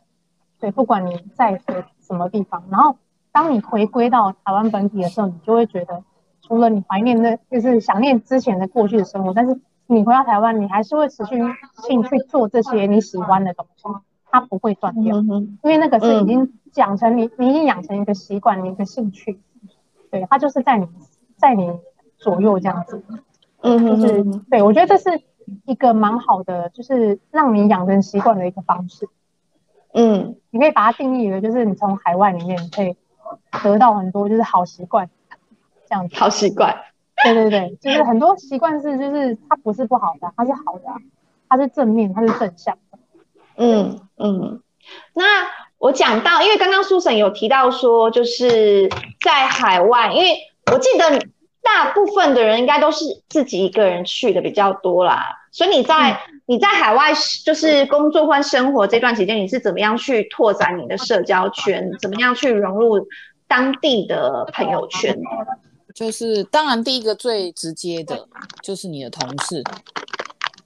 [0.59, 1.61] 对，不管你在
[1.99, 2.95] 什么地方，然后
[3.31, 6.03] 当你回归到台湾本体的时候，你就会觉得，
[6.41, 9.59] 除了你怀念的，就是想念之前的过去的生活，但是。
[9.91, 11.41] 你回到台湾，你还是会持续
[11.77, 13.85] 性去做这些你喜欢的东西，
[14.29, 19.39] 它不会断掉，因为那个是已经养成你，你已经养成一个习惯，你一个兴趣，
[20.11, 20.87] 对，它就是在你，
[21.37, 21.71] 在你
[22.19, 23.03] 左右这样子，
[23.61, 25.23] 嗯，就是对，我觉得这是
[25.65, 29.09] 一个蛮好的，就是让你养成习惯的一个方式，
[29.93, 32.95] 嗯，你可以把它定义为就是你从海外里面可以
[33.63, 35.09] 得到很多就是好习惯，
[35.87, 36.75] 这样子，好习惯。
[37.23, 40.85] 对对对，就是很多习惯是，就是它不是不好的，它是好的，
[41.49, 42.99] 它是正面，它是正向的。
[43.57, 44.61] 嗯嗯，
[45.13, 45.47] 那
[45.77, 48.89] 我讲到，因为刚刚 Susan 有提到说，就是
[49.21, 50.37] 在海外，因为
[50.71, 51.19] 我记得
[51.61, 57.13] 大部分的人应该都是自己一个人去的比较多啦，所以你在、嗯、你在海外
[57.45, 63.07] 就是工作或生活这段期间，你是怎么样去拓展你的社交圈，怎么样去融入
[63.47, 65.15] 当地的朋友圈？
[65.93, 68.27] 就是，当然，第一个最直接的，
[68.63, 69.63] 就是你的同事。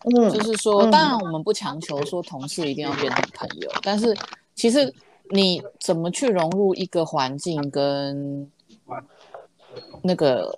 [0.06, 4.16] 嗯，就是说，当然我们不强求说同事一定要变成朋友，嗯、但是
[4.56, 4.94] 其实
[5.32, 8.50] 你怎么去融入一个环境跟
[10.02, 10.58] 那个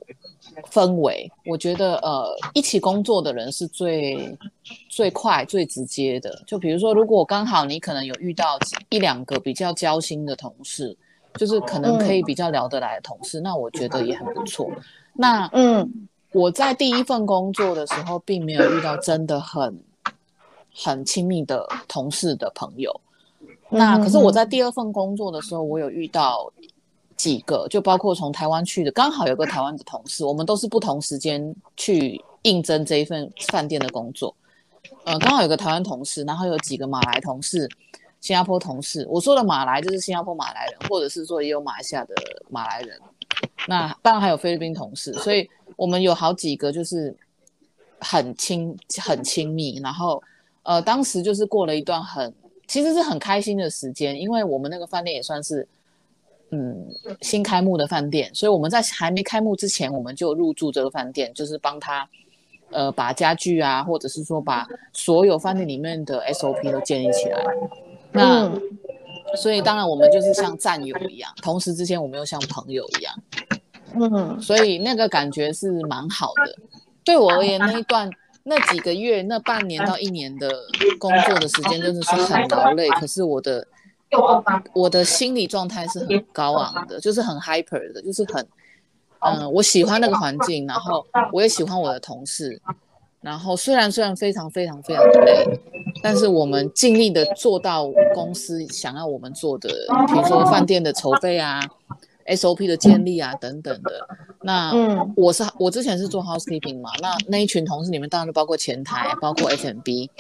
[0.72, 4.38] 氛围，我觉得呃，一起工作的人是最
[4.90, 6.44] 最快最直接的。
[6.48, 8.58] 就比如说，如果刚好你可能有遇到
[8.90, 10.98] 一两个比较交心的同事。
[11.38, 14.72] 就是可能可以比较聊得来的同事，嗯、那我觉得也很不错。
[15.12, 19.78] 那嗯，我在第一份工作的时候，并没有遇到真的很
[20.74, 23.02] 很亲密的同事的朋友。
[23.70, 26.50] 嗯、那可是我在第二份工作的时候，我有遇到
[27.16, 34.36] 几个，就包括从台湾去的，刚好有个台湾的同事，我们都是不同时间去应征这一份饭店的工作。
[35.04, 37.70] 呃，刚好有个台湾同事，然后有几个马来同事。
[38.22, 42.16] 新加坡同事，我说的马来就是新加坡马来人，或者是说也有马来西亚的
[42.50, 43.00] 马来人。
[43.68, 47.16] 那当然还有菲律宾同事，所以我们有好几个就是
[48.00, 49.80] 很亲很亲密。
[49.80, 50.24] 然后
[50.64, 52.34] 呃，当时就是过了一段很
[52.66, 55.68] 其实是很开心的时间，因为我们那个饭店也算是
[56.52, 56.88] 嗯
[57.22, 62.08] 新开幕的饭店，所以我们在还没开幕之前，我们就入住这个饭店，就是帮他
[62.72, 67.44] 呃把家具啊，或者是说把所有饭店里面的 SOP 都建立起来。
[68.12, 68.52] 那，
[69.36, 73.14] 所以当然我们就是像战友一样，同时之间我们又像朋友一样，
[74.00, 76.56] 嗯，所以那个感觉是蛮好的。
[77.04, 78.10] 对我而言，那一段
[78.44, 80.50] 那几个月、那半年到一年的
[80.98, 82.88] 工作的时间，真的是很劳累。
[82.92, 83.68] 可是我的
[84.74, 88.46] 我的心理状态是很高昂的，就是很 hyper 的，就是很
[89.20, 92.62] 嗯，我喜欢那个环境，然后我也喜欢我的同事。
[93.22, 95.60] 然后虽然虽然非常非常非常的累，
[96.04, 99.68] 但是我们尽力的做到公司想要我们做的，
[100.08, 101.60] 比如说饭店的筹备啊
[102.28, 104.08] ，SOP 的建立啊等等的。
[104.44, 104.72] 那
[105.16, 110.12] 我是我之前是做 housekeeping 嘛，那那一群同事里面当然就包括前台，包括 F&B，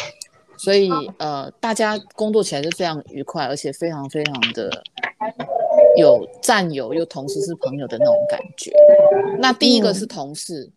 [0.57, 4.69] 所以呃大家工作起来是非常愉快，而且非常非常的
[5.97, 8.71] 有战友又同时是朋友的那种感觉。
[9.39, 10.71] 那第一个是同事。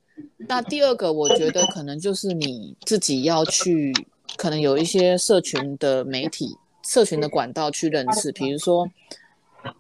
[0.49, 3.93] 那第二个，我觉得可能就是你自己要去，
[4.37, 8.89] 可能有一些社群的媒体、社群的管道去认识，比如说，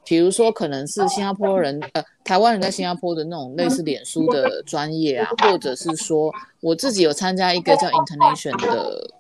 [0.05, 9.11] 比如说可能是新加坡人，呃，台湾人在新加坡的那种类似脸书的专业啊，或者是说我自己有参加一个叫 Internation 的。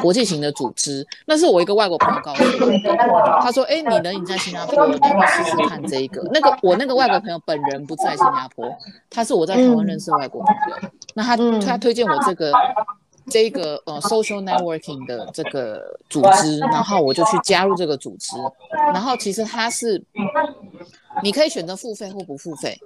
[0.00, 6.26] 国际型的组织，那是我一个外国朋友告诉我，他说：“哎，你能你在新加坡，你要试试看这一个？
[6.32, 8.74] 那个我那个外国朋友本人不在新加坡，
[9.10, 10.88] 他是我在台湾认识的外国朋友。
[11.12, 12.50] 那他他推荐我这个
[13.30, 18.36] 这个呃 social networking 的这个组织，然后我就去加入这个组织。
[18.92, 20.02] 然后其实它是
[21.22, 22.78] 你可以选择付费或不付费。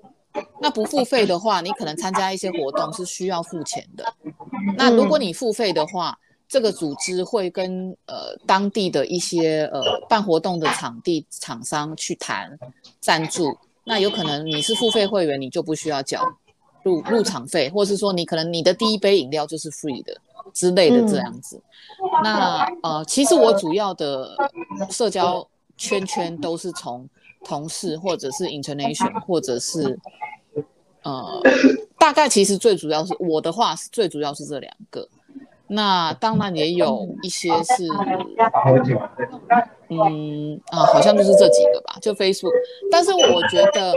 [0.60, 4.14] 那不付费的话，你可能参加一些活动是需要付钱的。
[4.76, 6.16] 那如果你付费的话，
[6.48, 12.56] 这个组织会跟呃当地的一些呃办活动的场地厂商去谈
[13.00, 16.24] 赞助，那有可能你是付费会员，你就不需要缴
[16.82, 20.16] 入入场费，或是说你可能你的第一杯饮料就是 free 的
[20.52, 21.60] 之类的这样子。
[22.22, 24.36] 那呃，其实我主要的
[24.90, 27.08] 社交圈圈都是从
[27.44, 29.98] 同事或者是 international 或者是
[31.02, 31.42] 呃，
[31.98, 35.08] 大概其实最主要是我的话是最主要是这两个。
[35.72, 37.86] 那当然也有一些是，
[39.88, 42.50] 嗯啊，好像就是这几个吧，就 Facebook。
[42.90, 43.94] 但是我觉得，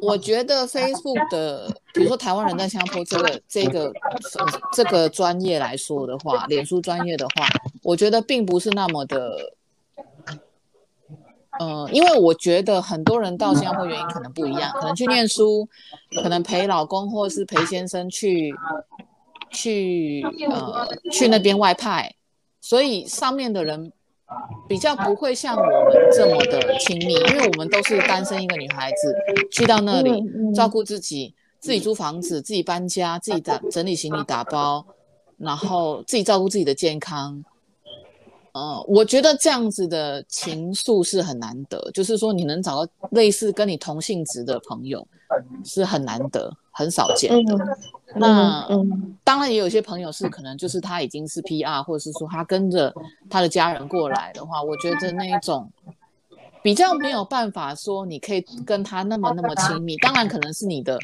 [0.00, 3.92] 我觉得 Facebook 的，比如说台湾人在新加坡这个这个
[4.72, 7.46] 这个专业来说的话，脸书专业的话，
[7.82, 9.52] 我觉得并不是那么的，
[11.60, 15.68] 嗯，因为我觉得很多人到新加坡原因可能不一样，可能去念书，
[16.22, 18.54] 可能陪老公或是陪先生去。
[19.48, 22.12] 去呃去那边外派，
[22.60, 23.92] 所以上面的人
[24.68, 29.14] 比较不会像我们这么的亲密，因为我们都是单身一个女孩子，
[29.50, 30.22] 去到那里
[30.54, 34.84] 照顾自己，自己租房子，自己搬家，自己打整理行李打包，
[35.38, 37.44] 然后自己照顾自己的健康。
[38.52, 45.06] 呃，我觉得这样子的情愫是很难得，就是说你能找到类似跟你同性质的朋友
[45.64, 46.50] 是很难得。
[46.76, 52.94] 很少见的，嗯、那、嗯、当然也有些朋友是可能就是他已经是 PR，或者是说他跟着
[53.30, 55.70] 他的家人过来的话，我觉得那一种
[56.62, 59.96] 比较没有办法说你可以跟他那么那么亲密。
[59.96, 60.98] 当然可能是你的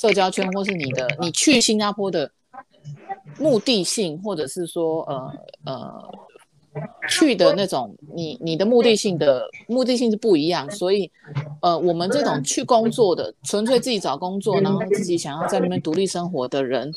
[0.00, 2.28] 社交圈，或是你的你去新加坡的
[3.38, 5.32] 目的性，或者是说呃
[5.66, 6.14] 呃。
[7.08, 11.10] 去的那种，你你的目的性的目的性是不一样，所以，
[11.60, 16.92] 呃，我们这种去工作的，纯粹自己找工作，然后自己想要在那边独立生活的人，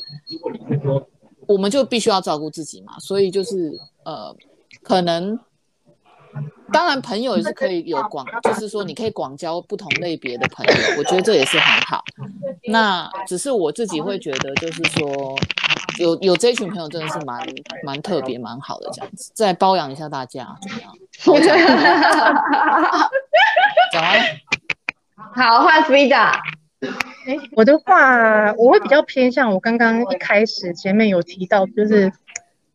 [1.47, 4.35] 我们就必须要照顾自己嘛，所以就是呃，
[4.81, 5.37] 可能，
[6.71, 12.03] 当然朋友也是可以有广，就是说你可以广交不同类别的朋友，我觉得这也是很好。
[12.67, 15.37] 那只是我自己会觉得，就是说。
[15.97, 17.39] 有有这群朋友真的是蛮
[17.81, 20.91] 蛮特别蛮好的，这样子再包养一下大家怎么样？
[23.93, 24.25] 讲完了，
[25.15, 26.33] 好，换 Frida。
[27.25, 32.11] 哎，我的话我会比较偏向我刚刚一开始前面有提到，就是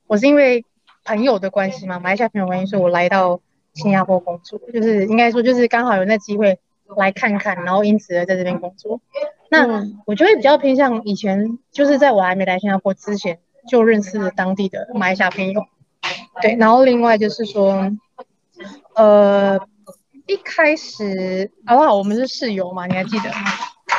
[0.07, 0.65] 我是因为
[1.05, 3.39] 朋友的关系嘛，马来西亚朋友关系，所以我来到
[3.75, 6.59] 新加坡工作，就是应该说就是刚好有那机会
[6.97, 9.01] 来看看，然后因此而在这边工作。
[9.51, 15.65] 那我就会比较偏向以前，就是在我还没来新加坡之前就认识当地的马来西亚朋友，
[16.41, 16.57] 对。
[16.57, 17.91] 然后另外就是说，
[18.95, 19.59] 呃，
[20.27, 21.97] 一开始好不好？
[21.97, 23.37] 我们是室友嘛，你还记得吗？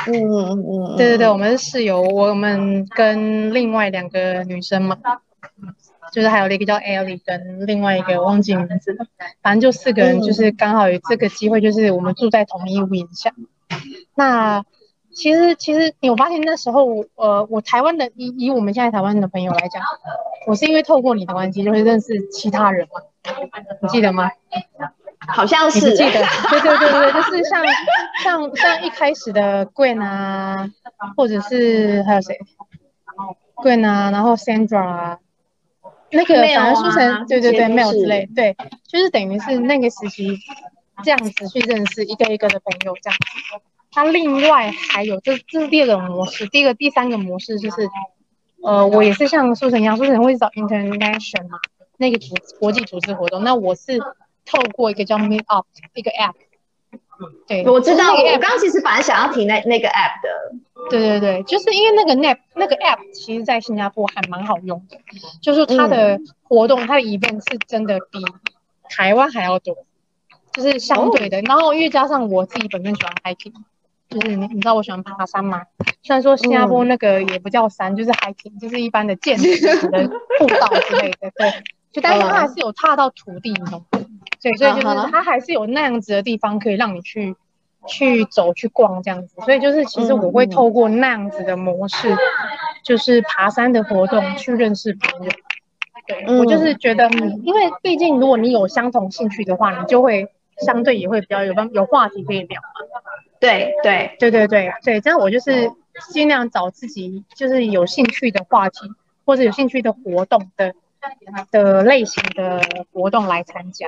[0.06, 0.96] 嗯嗯嗯。
[0.96, 4.96] 对对对，我们是室友，我们跟另外两个女生嘛，
[6.12, 9.06] 就是还有一个叫 Ellie，跟另外一个忘记名字了，
[9.42, 13.32] 反正就四个人，就是刚好有这个机会，就是我们住在同一屋檐下。
[14.14, 14.62] 那
[15.14, 19.82] 其实，其实你有发现那时候我，呃，我台湾的以以我们现在台湾的朋友来讲，
[20.46, 23.00] 我是因为透过你的关系就会认识其他人嘛，
[23.80, 24.30] 你记得吗？
[25.28, 26.20] 好像是，记得，
[26.50, 27.64] 对对对对，就是像
[28.24, 30.68] 像像一开始的 Gwen 啊，
[31.16, 32.38] 或者是还有谁
[33.54, 35.18] ，Gwen 啊，然后 Sandra 啊，
[36.12, 38.54] 那个反正书成，对对对，没有之类，对，
[38.86, 40.38] 就是等于是那个时期
[41.02, 43.18] 这样子去认识一个一个的朋友这样。
[43.94, 47.88] 他另外还有，这这是第二个模式，第一个第三个模式就是，
[48.62, 51.58] 呃，我也是像书城一样，书城会找 international 嘛，
[51.98, 53.98] 那个组国际组织活动，那我是
[54.46, 56.32] 透过一个叫 Meet Up 一个 app，
[57.46, 60.30] 对，我知道，我刚刚其实本来想要提那那个 app 的，
[60.90, 64.98] 对对对，就是因为那个 app 那个 app 其实在新加坡还蛮好用的，
[65.40, 68.18] 就是它的活动，嗯、它的 event 是真的比
[68.88, 69.76] 台湾还要多，
[70.52, 73.52] 就是相对的，哦、然后因为加上我自己本身喜欢 hiking。
[74.10, 75.62] 就是你，你知道我喜欢爬山吗？
[76.02, 80.06] 虽然说新加坡那个也不叫山，嗯、就是 hiking，就是一般的健行的
[80.38, 81.50] 步道之类的， 对。
[81.90, 87.34] 就但是它还是有踏到土地那种，对，所以就是它还是有那样子的地方可以让你去
[87.86, 89.34] 去走去逛这样子。
[89.44, 92.16] 所以就是其实我会透过那样子的模式，
[92.84, 95.30] 就是爬山的活动去认识朋友。
[96.06, 97.08] 对，我就是觉得，
[97.44, 102.68] 因为毕竟如果你有相同兴趣的话，你就会相对也会比较有方有话题可以聊嘛。
[103.38, 105.70] 对对对对对对，这样我就是
[106.10, 108.90] 尽量找自己就是有兴趣的话题
[109.24, 110.74] 或者有兴趣的活动的
[111.50, 112.60] 的类型的
[112.92, 113.86] 活动来参加。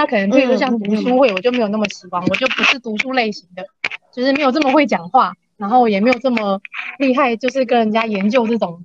[0.00, 3.66] 那可能比如说像读书会，我就没有那么喜欢，我就不是读书类型的，
[4.10, 6.58] 就是没有这么会讲话，然后也没有这么
[6.98, 8.82] 厉害，就是跟人家研究这种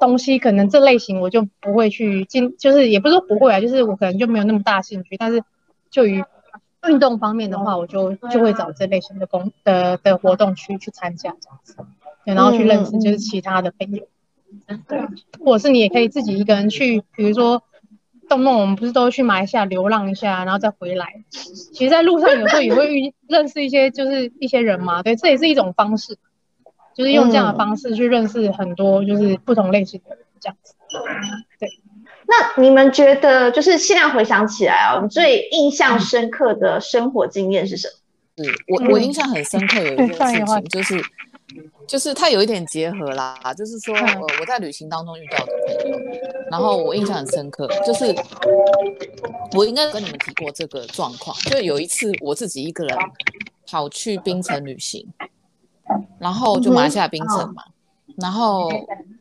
[0.00, 5.42] 东西，可能这类型我就不会去进，就是也不是说不会啊，就是我可能就没有那么大兴趣，但是
[5.90, 6.24] 就于。
[6.88, 11.74] 运动方面的话，我就就会找这类型的工的的活动去去参加这样子，
[12.24, 14.06] 对，然后去认识就是其他的朋友，
[14.68, 15.00] 嗯、对，
[15.44, 17.64] 或者是你也可以自己一个人去，比如说
[18.28, 21.06] 动不动我们不是都去马来西亚流浪一下，然后再回来，
[21.72, 26.16] 其实在路上有时候也会遇认识一些就是一些人嘛，对，这也是一种方式，
[26.94, 30.74] 就是用这样的方式去认识很多就是不同类型的人这样子。
[31.58, 31.68] 对。
[32.28, 37.92] 那你们觉得，就是现在回想起来啊，你最印象深刻的生活经验是什么？
[38.44, 41.00] 是我我印象很深刻有一件事情，就是
[41.86, 45.98] 就是它有一点结合啦，就是说呃我在旅行当中遇到的朋友，
[46.50, 48.14] 然后我印象很深刻，就是
[49.52, 52.98] 我应该跟你们提过这个状况，就有一次我自己一个人
[53.66, 55.06] 跑去槟城旅行，
[56.18, 57.62] 然后就马来西亚槟城嘛。
[58.16, 58.70] 然后，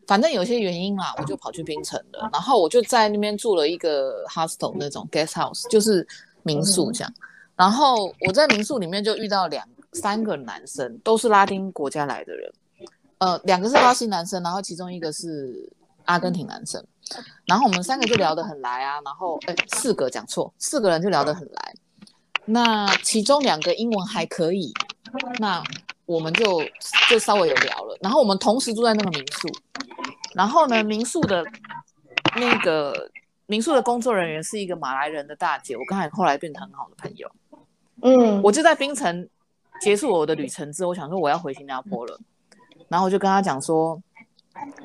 [0.08, 2.30] 反正有些原因啦，我就跑去槟城了。
[2.32, 6.08] 然后我就在那边住了一个 hostel 那种 guest house，就是
[6.44, 7.14] 民宿这样。
[7.58, 12.54] 然后我在民宿里面就遇到两三个男生，都是拉丁国家来的人。
[13.18, 15.72] 呃，两个是巴西男生，然后其中一个是
[16.04, 16.86] 阿根廷男生。
[17.46, 19.00] 然后我们三个就聊得很来啊。
[19.04, 21.74] 然后，哎，四个讲错，四个人就聊得很来。
[22.46, 24.72] 那其中两个英文还可以。
[25.40, 25.64] 那
[26.06, 26.62] 我们就
[27.10, 29.48] 就稍微有聊了，然后我们同时住在那个民宿，
[30.36, 31.44] 然后呢，民宿的
[32.36, 33.10] 那个
[33.48, 37.32] 民宿的工作人员是一个马来人的大姐，我刚才后来变得很好的朋友，
[38.02, 39.28] 嗯，我就在槟城
[39.82, 42.20] 结束我的旅程之后，我想说我要回新加坡了，
[42.88, 44.02] 然后我就跟他讲说，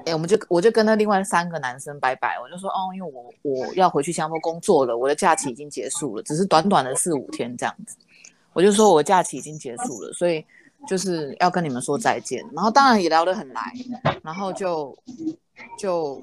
[0.05, 7.97] 哎，我们就我就跟那另外三个男生拜拜，我就说，哦，因为我我要回去新加坡工作了，我的假期已经结束了，只是短短的四五天这样子，
[8.53, 10.45] 我就说我的假期已经结束了，所以。
[10.89, 13.71] 就是要跟你们说再见，然后当然也聊得很来，
[14.23, 14.97] 然后就
[15.79, 16.19] 就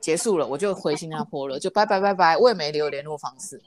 [0.00, 3.62] 结束了，我就回新加坡了，就拜拜拜拜，我也没留联络方式。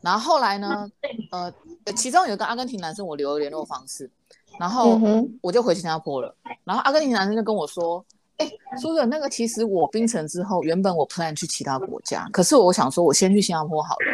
[0.00, 0.88] 然后后来呢，
[1.30, 1.52] 呃，
[1.96, 4.10] 其中有个阿根廷男生我留了联络方式，
[4.58, 4.98] 然后
[5.40, 6.34] 我就回新加坡了。
[6.64, 8.04] 然后阿根廷男生就跟我说
[8.38, 8.50] ：“哎，
[8.80, 14.06] 苏轼，那个其实我槟城之后，原本我 plan 去其他国家，可是我想说我先去新加坡好了。”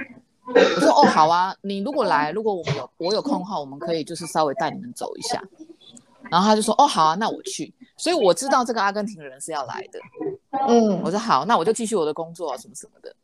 [0.52, 5.40] 我说哦，好啊，你如果来，如果我们有我有空的话，我们可以就是稍微带你们走一下。
[6.28, 7.72] 然后他就说哦，好啊，那我去。
[7.96, 10.00] 所以我知道这个阿根廷的人是要来的。
[10.66, 13.14] 嗯，我说好，那我就继续我的工作啊，什么什么的。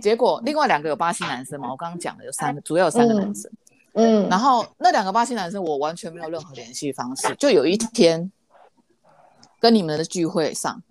[0.00, 3.50] 结果另外两个有巴西男生嘛，我刚刚讲的有三个，主要有三个男生。
[3.94, 7.34] 嗯，然后那两个巴西男生我完全没有任何联系方式。
[7.36, 8.30] 就有一天
[9.60, 10.82] 跟你们的聚会上，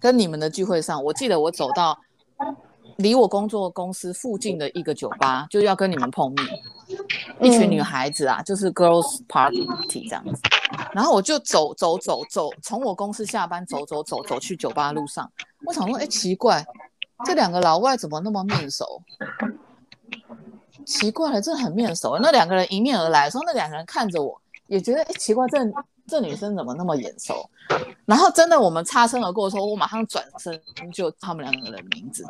[0.00, 1.98] 跟你们的聚会上，我记得我走到。
[2.96, 6.46] 离我工作公司附近的一个酒吧，就要跟你们碰面，
[7.40, 10.42] 一群女孩子啊，就是 girls party 这样子。
[10.92, 15.30] 然后我就走走走走，从我公司下班走走走走去酒吧路上，
[15.64, 16.66] 我想说，哎，奇怪，
[17.24, 19.02] 这两个老外怎么那么面熟？
[20.86, 22.18] 奇怪了，这很面熟。
[22.20, 25.58] 那两个人迎面而来，说那两个人看着我，也觉得，哎，奇怪，这
[26.06, 27.48] 这女生怎么那么眼熟？
[28.06, 30.58] 然后真的，我们擦身而过的时候，我马上转身
[30.92, 32.24] 就他们两个人的名字。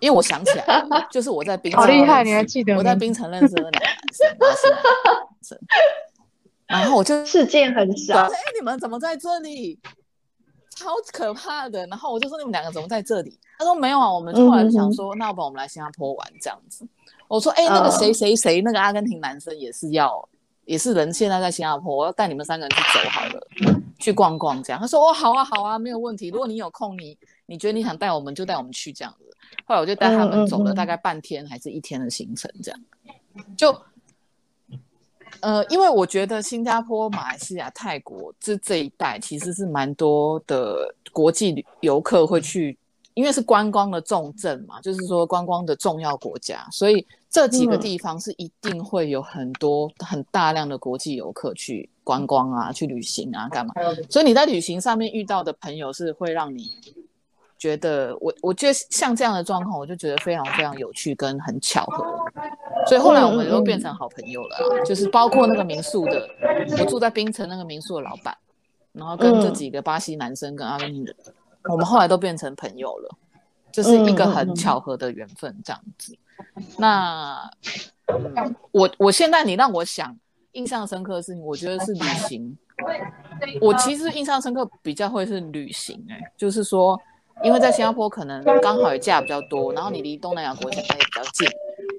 [0.00, 2.76] 因为我想起来，就是我在冰城，好厉害，你还记得？
[2.76, 4.78] 我在冰城认识的那两个男生，男
[5.42, 5.58] 生，
[6.68, 9.80] 然后我就事件很小，哎，你们怎么在这里？
[10.78, 11.86] 超可怕的！
[11.88, 13.38] 然后我就说你们两个怎么在这里？
[13.58, 16.86] 他说没有啊，我们后来就想说，嗯、那要不然我们来新加坡玩这样子。
[17.26, 20.26] 我说，哎，那个谁谁谁，那个阿根廷男生也是要，
[20.64, 24.80] 也是人，现在在新加坡，我要带你们三个人去走好了，去逛逛这样。
[24.80, 26.28] 他说，哦，好啊，好啊，没有问题。
[26.28, 29.36] 如果你有空，你你觉得你想带我们，就带我们去这样子。
[29.66, 32.80] 后来我就带他们走了大概半天还是一天的行程，这样
[33.56, 33.76] 就
[35.40, 42.76] 呃，因为我觉得新加坡、马来西亚、泰国这这一带其实是蛮多的国际游客会去，
[43.14, 53.72] 因为是观光的重镇嘛，就是说观光的重要国家，所以这几个地方是一定会有很多很大量的国际游客去观光啊、去旅行啊、干嘛。
[54.08, 56.70] 所以你在旅行上面遇到的朋友是会让你。
[57.58, 62.04] 觉得我，我觉得像这样的状况，我就觉得非常非常有趣跟很巧合，
[62.86, 64.56] 所以后来我们都变成好朋友了。
[64.60, 66.28] 嗯嗯、就是包括那个民宿的，
[66.78, 68.36] 我住在槟城那个民宿的老板，
[68.92, 71.34] 然后跟这几个巴西男生跟阿根廷人，嗯、
[71.72, 73.16] 我们后来都变成朋友了，
[73.72, 76.16] 就是一个很巧合的缘分这样子。
[76.76, 77.50] 那、
[78.06, 80.16] 嗯、我我现在你让我想
[80.52, 82.56] 印象深刻的事情，我觉得是旅行。
[83.60, 86.96] 我其实印象深刻比较会是旅行、欸，哎，就是说。
[87.42, 91.48] 因为在新加坡可能刚好也假比较多，然后你离东南亚国家也比较近，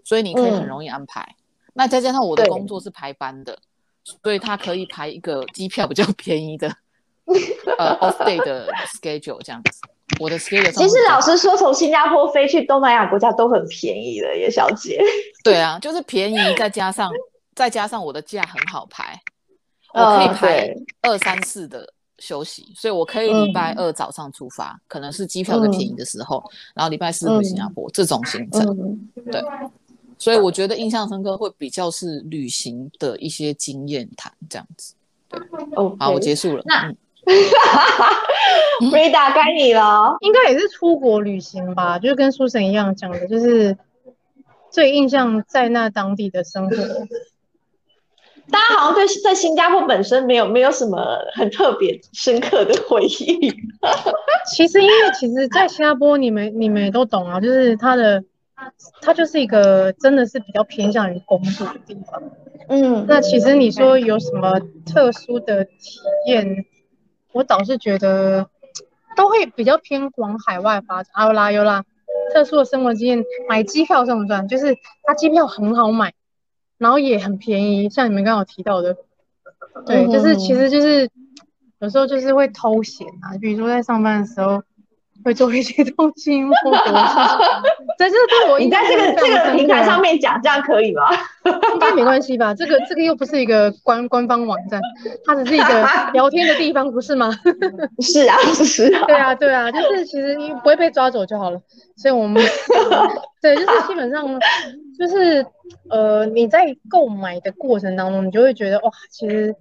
[0.04, 1.22] 所以你可以很容易安排。
[1.22, 1.36] 嗯、
[1.74, 3.58] 那再加上我的工作是排班的，
[4.04, 6.68] 所以他可以排一个机票比较 便宜的，
[7.78, 9.80] 呃，off day 的 schedule 这样子。
[10.20, 15.02] 我的 schedule 其实老实说，从新加坡飞去东南亚国家都很便宜的，叶小姐。
[15.44, 17.10] 对啊，就是便宜，再加上
[17.56, 19.22] 再加上我的假很好排，
[19.94, 20.74] 我可以排
[21.04, 21.94] 二三四的。
[22.20, 28.66] 休息，所以我可以礼拜二早上出发，嗯、可能是机票最便宜的时候，嗯、然后礼拜四回新加坡、嗯、这种行程。
[28.68, 29.42] 嗯、对，
[30.18, 34.94] 所以我觉得印象深刻会比较是旅行的一些经验谈这样子。
[35.30, 35.98] 对，Okay.
[36.00, 36.64] 好，我结束了。
[36.66, 36.98] 那、嗯、
[38.92, 43.78] Frida 该你了，应该也是出国旅行吧，就是跟书生一样讲的，就是
[44.72, 46.76] 最印象在那当地的生活。
[48.52, 53.54] 大家好像对在新加坡本身没有没有什么很特别深刻的回忆。
[54.52, 58.24] 其实因为其实，在新加坡你们你们也都懂啊，就是它的
[59.02, 62.22] 它就是一个真的是比较偏向于工作的地方。
[62.68, 65.72] 嗯，那其实你说有什么特殊的体
[66.28, 66.66] 验，
[67.32, 68.48] 我倒是觉得
[69.16, 71.12] 都会比较偏往海外发展。
[71.14, 71.84] 啊，有啦有啦，
[72.34, 74.48] 特殊的生活经验，买机票算不算？
[74.48, 76.14] 就是它机票很好买。
[76.80, 78.98] 然后也很便宜，像你们刚刚有提到的，
[79.86, 81.08] 对，就是其实就是
[81.80, 84.64] 有时候就是会偷闲啊，比如说在上班的时候
[85.24, 86.78] 会做一些 东西或者
[87.98, 91.04] 在 这对我，你在这个这个平台上面讲，这样可以吗？
[91.74, 92.54] 应该没关系吧？
[92.54, 94.82] 这个这个又不是一个官官方网站，
[95.26, 97.30] 它只是一个 聊天的地方，不是吗？
[98.00, 99.06] 是啊，是啊。
[99.06, 101.62] 对啊，对啊，就是其实你不会被抓走就好了，
[101.98, 102.42] 所以我们
[103.42, 104.26] 对，就是基本上
[105.00, 105.48] 就是。
[105.88, 109.56] 呃，你在购买的过程当中，你就会觉得哇，其实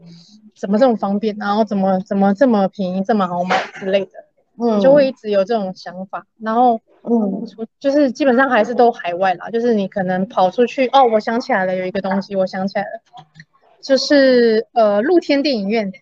[0.59, 4.13] 怎么这么方便，然后怎么怎么这么便宜，这么好买之类的，
[4.59, 6.25] 嗯，就会一直有这种想法。
[6.41, 7.45] 然后，嗯，
[7.79, 13.03] 就是基本上还是都海外啦，就是你可能跑出去，哦，我想起来了，有一个东西，我想起来了，
[13.83, 15.93] 就是呃，露天电影院，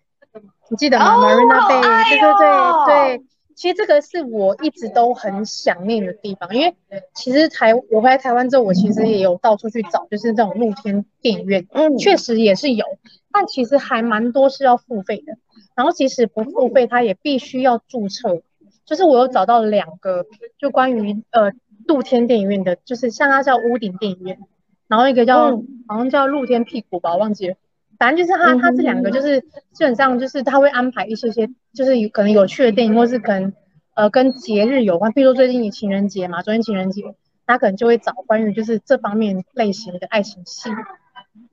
[0.69, 3.26] 你记得吗？Marina Bay，对对对对。
[3.57, 6.77] 其实这个是我一直都很想念的地方，因为
[7.15, 12.85] 其实台我回来台湾之后，我其实也有到处去找，就是这种露天电影院，嗯，确实也是有，
[13.33, 15.39] 但其实还蛮多是要付费的。
[15.75, 18.43] 然后即使不付费，它也必须要注册。
[18.85, 20.27] 就是我有找到两个，
[20.59, 21.51] 就关于呃
[21.87, 24.39] 露天电影院的，就是像它叫屋顶电影院，
[24.87, 27.57] 然后一个叫、嗯、好像叫露天屁股吧，我忘记了。
[27.99, 29.41] 反正就是他，他这两个就是
[29.73, 33.53] 基本上就是他会安排一些些，就是有可能有趣的电影，或是可能
[33.95, 37.03] 呃跟节日有关，比如说最近有情人节嘛，昨天情人节，
[37.47, 40.69] 他可能就会找关于就是这方面类型的爱情戏，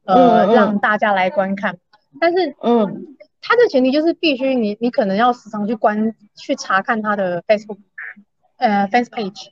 [0.05, 1.77] 呃、嗯、让大家来观看。
[2.19, 7.77] 但是嗯，他的前提就是必须你你可能要时常去观去查看他的 Facebook
[8.57, 9.47] 呃 Fans Page，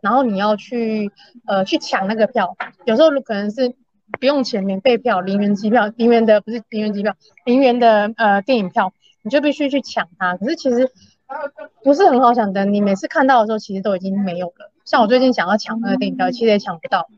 [0.00, 1.10] 然后你要去
[1.46, 3.74] 呃去抢那个票，有时候可能是。
[4.18, 8.92] 不用钱，免费票，零元机票，零元的不是零元机票，零元的呃电影票，
[9.22, 10.36] 你就必须去抢它。
[10.36, 10.90] 可是其实
[11.82, 14.72] 不是很好抢的，你每次看到的时候，其实都已经没有了。
[14.84, 17.08] 像我最近想要抢那个电影票，其实也抢不到。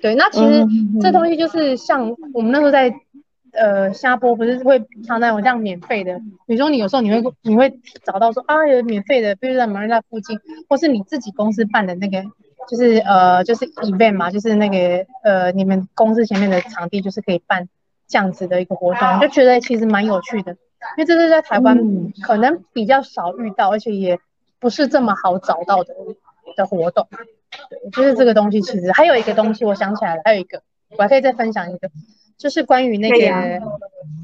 [0.00, 0.66] 对，那其实
[1.00, 2.94] 这东西就是像我们那时候在
[3.52, 6.18] 呃下播，不是会常常有这样免费的。
[6.46, 12.24] 比如说你有时候你会你会找到说啊有免费的，比如在马尼拉附近，或是你自己公司办的那个。
[12.68, 17.66] 就是呃，就是 event 嘛，就是那个呃，你们公司前面的场地，就是可以办
[18.06, 20.58] 这样子的一个活动，就觉得其实蛮有趣的，因
[20.98, 21.78] 为这是在台湾
[22.22, 24.18] 可能比较少遇到，而且也
[24.60, 25.94] 不是这么好找到的
[26.56, 27.08] 的活动。
[27.70, 30.60] 对，就是这个东西，其实还有一个东西，我想起来了，还有一个，
[30.90, 31.90] 我还可以再分享一个，
[32.36, 33.16] 就是关于那个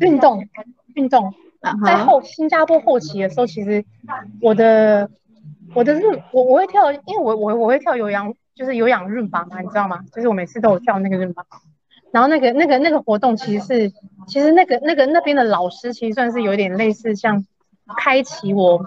[0.00, 0.46] 运动，
[0.94, 1.32] 运动，
[1.86, 3.84] 在后新加坡后期的时候，其实
[4.42, 5.10] 我的。
[5.74, 6.02] 我的日
[6.32, 10.00] 我我会跳，因为我我我会跳有氧，就是有氧润巴嘛，你知道吗？
[10.12, 11.44] 就是我每次都有跳那个润巴，
[12.12, 13.92] 然后那个那个那个活动其实是，
[14.26, 17.44] 其实那个那个那边的老师其实算是有点类似像
[17.98, 18.84] 开启我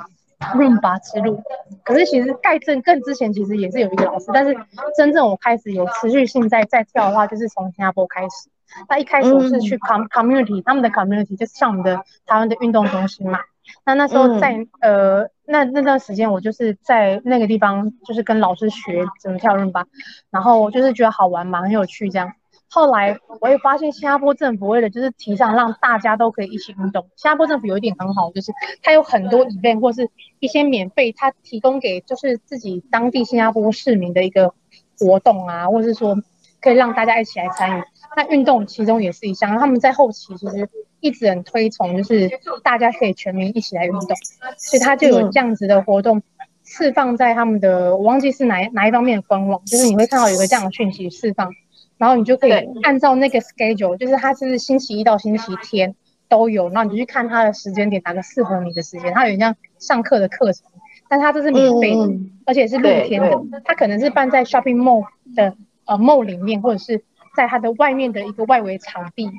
[0.55, 1.41] 润巴之路，
[1.83, 4.55] 可是其实盖正更之前其实也是有一个老师，但是
[4.95, 8.49] 真正我开始有持续性在在跳的话，就是从新加坡开始。
[8.89, 13.39] 那一开始我是去 com community，他们的 community 就是像我们的台湾的运动中心嘛。
[13.85, 19.85] 那那时候在、嗯、呃那那段时间我就是在那个地方就是跟老师学怎么跳伦巴，
[20.29, 22.31] 然后就是觉得好玩嘛，很有趣这样。
[22.69, 28.51] 后来我也发现新加坡政府为了就是提倡让大家都可以一起运动，新加坡政府有一点很好，就是
[28.83, 34.53] 它有很多 event 或是一些免费，它提供给就是自己当地新加坡市民的一个
[34.99, 36.17] 活动啊，或是说
[36.59, 37.83] 可以让大家一起来参与。
[38.17, 40.69] 那运动其中也是一项，他们在后期其实
[40.99, 42.29] 一直很推崇，就是
[42.63, 44.15] 大家可以全民一起来运动，
[44.57, 46.21] 所以他就有这样子的活动
[46.63, 51.51] 释放在他们的，我忘记是哪哪一方面的官网，就是你会看到有个这样的讯息释放，
[51.97, 52.51] 然后你就可以
[52.83, 55.95] 按照那个 schedule，就是它是星期一到星期天
[56.27, 60.65] 都有，然后你就去看它的时间点，哪个适合你的时间，它有点像上课的课程，
[61.07, 63.29] 但它这是免费的，而且是露天的，
[63.63, 67.03] 它可能是办在 shopping mall 的呃 mall 里面，或者是。
[67.35, 69.29] 在它的外面的一个外围场地，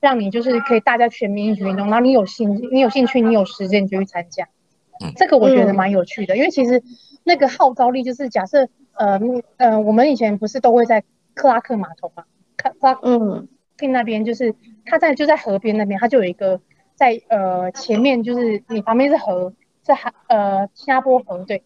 [0.00, 4.48] 让你就是可以大家全民一起运动，然后你有兴你有兴趣，你有时间你就去参加。
[5.16, 6.82] 这个我觉得蛮有趣的，因为其实
[7.24, 9.18] 那个号召力就是假设呃
[9.56, 11.02] 呃，我们以前不是都会在
[11.34, 12.24] 克拉克码头嘛，
[12.56, 13.48] 克拉克嗯，
[13.90, 14.54] 那边就是
[14.84, 16.60] 他在就在河边那边，他就有一个
[16.94, 19.52] 在呃前面，就是你旁边是河，
[19.84, 21.64] 是海呃新加坡河对，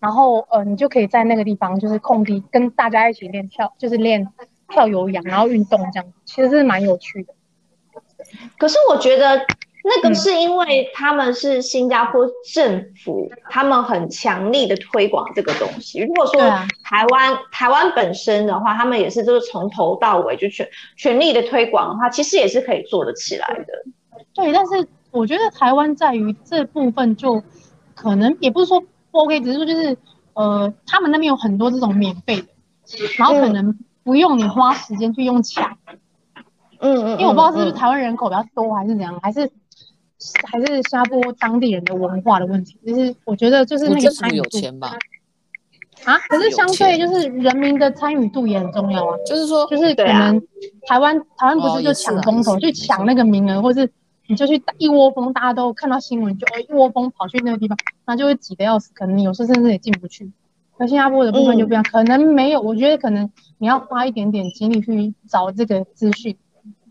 [0.00, 4.26] 然后呃你就可以在那个地方就是空地跟大家一起练跳，就是练
[4.68, 7.34] 跳有氧，然后运动这样，其实是蛮有趣的。
[8.58, 9.46] 可是我觉得。
[9.84, 16.00] 那个是因为他们是新加坡政府，嗯、他们很强力的推广这个东西。
[16.00, 16.40] 如果说
[16.84, 24.24] 台湾、啊、台湾本身的话，他们也是就是从头到尾就全全力的推广的话，其实也是可以做得起来的。
[24.34, 27.42] 对，但是我觉得台湾在于这部分就
[27.94, 29.96] 可能也不是说不 OK，只是说就是
[30.34, 32.48] 呃，他们那边有很多这种免费的，
[33.16, 35.78] 然后可能不用你花时间去用抢。
[35.86, 35.98] 嗯
[36.80, 39.50] 嗯，因为我不知道是不是台湾人口比较多还是怎样，还是。
[40.50, 44.58] 还是新加坡当地人的文化的问题，就是我觉得就是那个参与度
[46.04, 49.16] 啊，可是相对就是人民的参与度也很重要啊。
[49.24, 50.42] 就是说，就是可能
[50.88, 53.88] 台湾台湾不是就抢风头，去抢那个名额，或是
[54.26, 60.32] 你就去一窝蜂，大家都看到新闻就一窝蜂跑去那个地方，那就会挤得要死，可能你有时候甚至也进不去。
[60.78, 66.36] 那新加坡的部分就不一样，可能没有，我觉得可能你要花一点点精力去找这个资讯，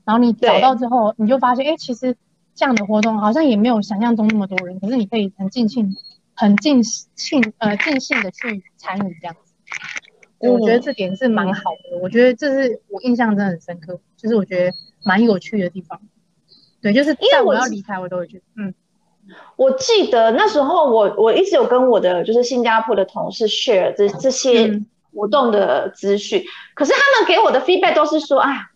[0.08, 2.16] 然后你找到之后，你就发现，哎，其实。
[2.60, 5.96] 这样的活动好像也没有想象中那么多人，可是你可以很尽兴、
[6.34, 9.54] 很尽兴呃尽兴的去参与这样子。
[10.40, 16.02] 嗯、我觉得这点是蛮好的，我觉得这是我印象真的很深刻，就是我觉得蛮有趣的地方。
[16.82, 18.74] 对，就是在我要离开，我都会觉得，嗯。
[19.56, 24.82] 我记得那时候我我一直有跟我的就是新加坡的同事 share 这这些
[25.14, 28.72] 活动的资讯，嗯、可是他们给我的 feedback 都是说，啊。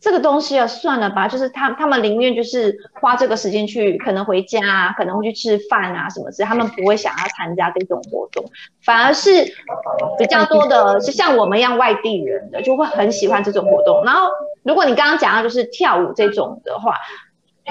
[0.00, 8.44] 这个东西啊，算了吧，就是他他们宁愿就是花这个时间去，可能回家啊，可能会去吃饭啊什么之类，他们不会想要参加这种活动，
[8.80, 9.44] 反而是
[10.16, 14.04] 比较多的，是像我们一样外地人的，就会很喜欢这种活动。
[14.04, 14.28] 然后，
[14.62, 16.94] 如果你刚刚讲到就是跳舞这种的话，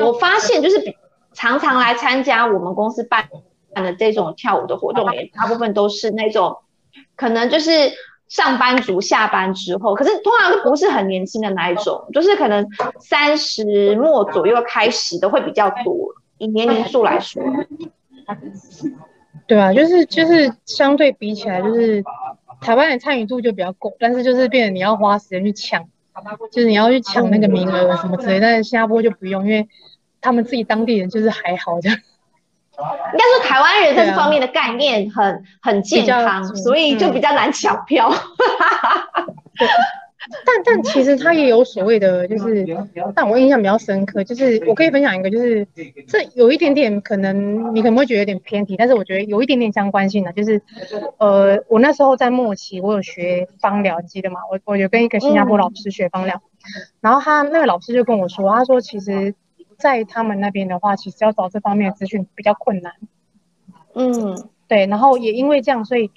[0.05, 0.95] 我发现就是
[1.31, 3.29] 常常来参加我们公司办
[3.73, 6.57] 的这种跳舞的活动，也大部分都是那种
[7.15, 7.93] 可能就是。
[8.27, 12.67] 上班族下班之后，可是通常都不是很年轻的那一种，就是可能
[12.99, 17.41] 三十末左右开始的会比较多，以年龄数来说。
[19.47, 22.03] 对啊，就是就是相对比起来，就是
[22.59, 25.85] 台湾的参与度就比较够，但是就是变得你要花时间去抢，
[26.51, 29.69] 就是你要去抢那个名额什么之类，但是新加坡就不用，因为
[30.19, 31.97] 他们自己当地人就是还好这样。
[32.77, 38.11] 应该说台湾人在这方面的概念很、啊、很健康，所以就比较难抢票。
[39.57, 39.67] 对，
[40.45, 42.63] 但但其实他也有所谓的，就是，
[43.15, 45.65] 但我印象比较深刻，就是我可以分享一个，就是
[46.07, 50.61] 这有一点点可能你可能会觉得有点偏题，但是我觉得有一点点相关性的，就是
[51.17, 54.41] 呃，我那时候在末期，我有学芳疗，记得吗？
[54.51, 56.69] 我我有跟一个新加坡老师学芳疗，嗯、
[57.01, 59.33] 然后他那个老师就跟我说，他说其实。
[59.77, 62.93] 在他们那边的话，其实要找这方面的资讯比较困难。
[63.93, 64.87] 嗯，对。
[64.87, 66.11] 然后也因为这样，所以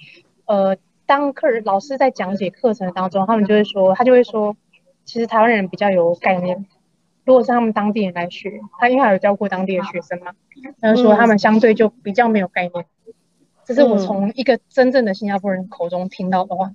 [0.45, 4.57] 呃，当客人老师在讲解课程当中，他们就会说，他就会说，
[5.05, 6.65] 其实台湾人比较有概念。
[7.23, 10.33] 如果是他们当地人来学，他因为他有教过当地的学生嘛，
[10.81, 12.85] 他就说他们相对就比较没有概念。
[13.63, 16.71] 这是我从一个真正的新加坡人口中听到的话，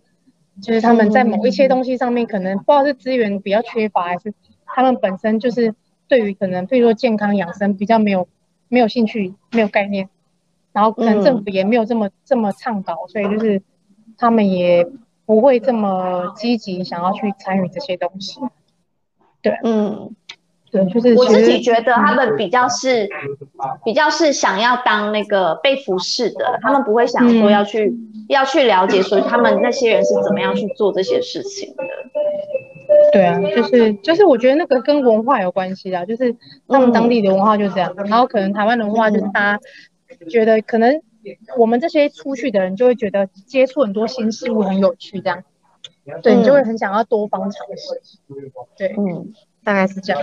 [0.63, 4.33] 就是他们在某一些东西上面，可能不知道是资源比较缺乏，还是
[4.67, 5.75] 他们本身就是。
[6.09, 8.29] 对于可能，比如说健康养生比较没有
[8.69, 10.09] 没有兴趣，没有概念，
[10.73, 13.61] 然后可能政府也没有这么、嗯、这么倡导，所以就是
[14.17, 14.87] 他们也
[15.25, 18.41] 不会这么积极想要去参与这些东西。
[19.43, 20.15] 对，嗯，
[20.71, 23.11] 对，就是我自己觉得他们比较是、嗯、
[23.85, 31.85] 比较是想要当那个被服侍的，他们不会想说要去、嗯、要去了解，所以他们那些人是怎么样去做这些事情的。
[33.13, 36.35] 对啊，就是就是，我觉得那个跟文化有关系啊，就是
[36.69, 39.61] 他们当地的文化就这样，嗯、然后可能台湾的文化就是大家
[40.29, 41.01] 觉得可能
[41.59, 45.43] 我们这些出去的人就会觉得接触很多新事物很有趣，这样，
[46.23, 48.01] 对，你就会很想要多方尝试，
[48.77, 49.33] 对，嗯，
[49.65, 50.23] 大概是这样。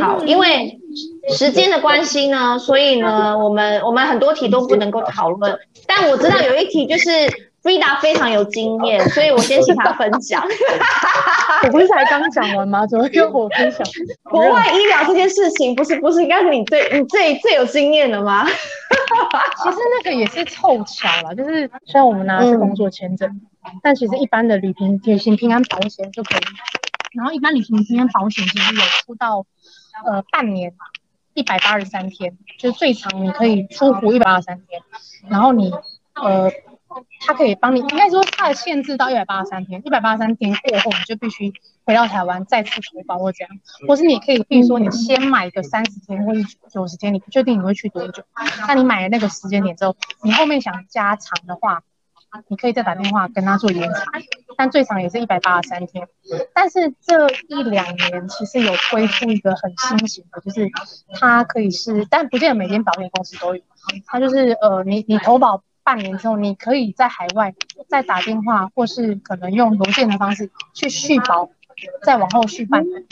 [0.00, 0.78] 好，因为
[1.36, 5.58] 时间的关系呢，所以呢，我们我们很多题都不能够讨论。
[5.86, 7.10] 但我知道有一题就是
[7.62, 10.42] Frida 非常有经验， 所以我先请他分享。
[11.64, 12.86] 我不是才刚讲完吗？
[12.86, 13.86] 怎么跟我分享？
[14.24, 18.46] 国外医疗这件事情，不是不是应该是你最你最最有经验的吗？
[18.48, 26.40] 其实那个也是凑巧了，就是虽然我们拿的是工作签证，嗯、但其实一般的旅平旅行平安保险就可以。
[27.14, 29.44] 然后一般旅行平安保险其实有出到。
[30.04, 30.74] 呃，半年，
[31.34, 34.82] 一百八十三天，就是最长你可以出湖一百八十三天，
[35.28, 35.70] 然后你，
[36.14, 36.50] 呃，
[37.26, 41.52] 他可以帮你，应该说他的限制到一百八十三天，一百八十三天过后你就必须
[41.84, 43.50] 回到台湾再次投保或这样，
[43.86, 46.40] 或是你可以，比如说你先买个三十天或者
[46.70, 48.24] 九十天，你不确定你会去多久，
[48.66, 51.82] 那你买了那个时间点之后，你后面想加长的话，
[52.48, 54.04] 你可以再打电话跟他做延长，
[54.56, 56.08] 但最长也是一百八十三天。
[56.54, 60.70] 但是这一两年其实有推出一个很新型的，就是
[61.18, 63.62] 它可以是，但不见得每间保险公司都有，
[64.06, 67.54] 它就是呃，你你投保半年之后，你可以在海外
[67.88, 71.50] 再打电话，或是可能用邮件的方式去续保，
[72.02, 73.04] 再往后续半年。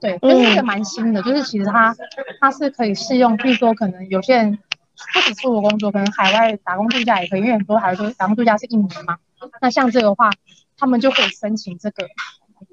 [0.00, 1.94] 对，就是一个蛮新的，就是其实它
[2.40, 4.58] 它是可以适用，譬如说可能有些人。
[5.14, 9.18] 不止出国工作，可能海外打工度假也可以，因为很多海外打工度假是一年嘛。
[9.60, 10.30] 那像这个话，
[10.76, 12.08] 他们就可以申请这个，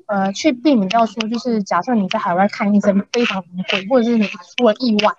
[0.07, 5.13] 呃，去避免掉说，就是假设你在海外看医生非常昂贵，或者是你出了意外，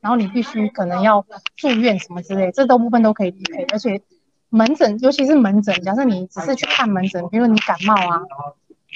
[0.00, 1.26] 然后你必须可能要
[1.56, 3.64] 住院什么之类，这都部分都可以理赔。
[3.72, 4.00] 而且
[4.48, 8.22] 门诊，尤其是门诊，假设你只是去看门诊，比如你感冒啊，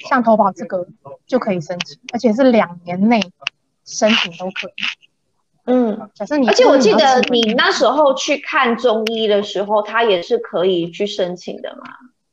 [0.09, 0.87] 像投保这个
[1.27, 3.21] 就可以申请，而且是两年内
[3.85, 4.73] 申请都可以。
[5.71, 11.85] 嗯，假设你，而且我记得你那时候去看中医的时候，他也是可以去申请的嘛。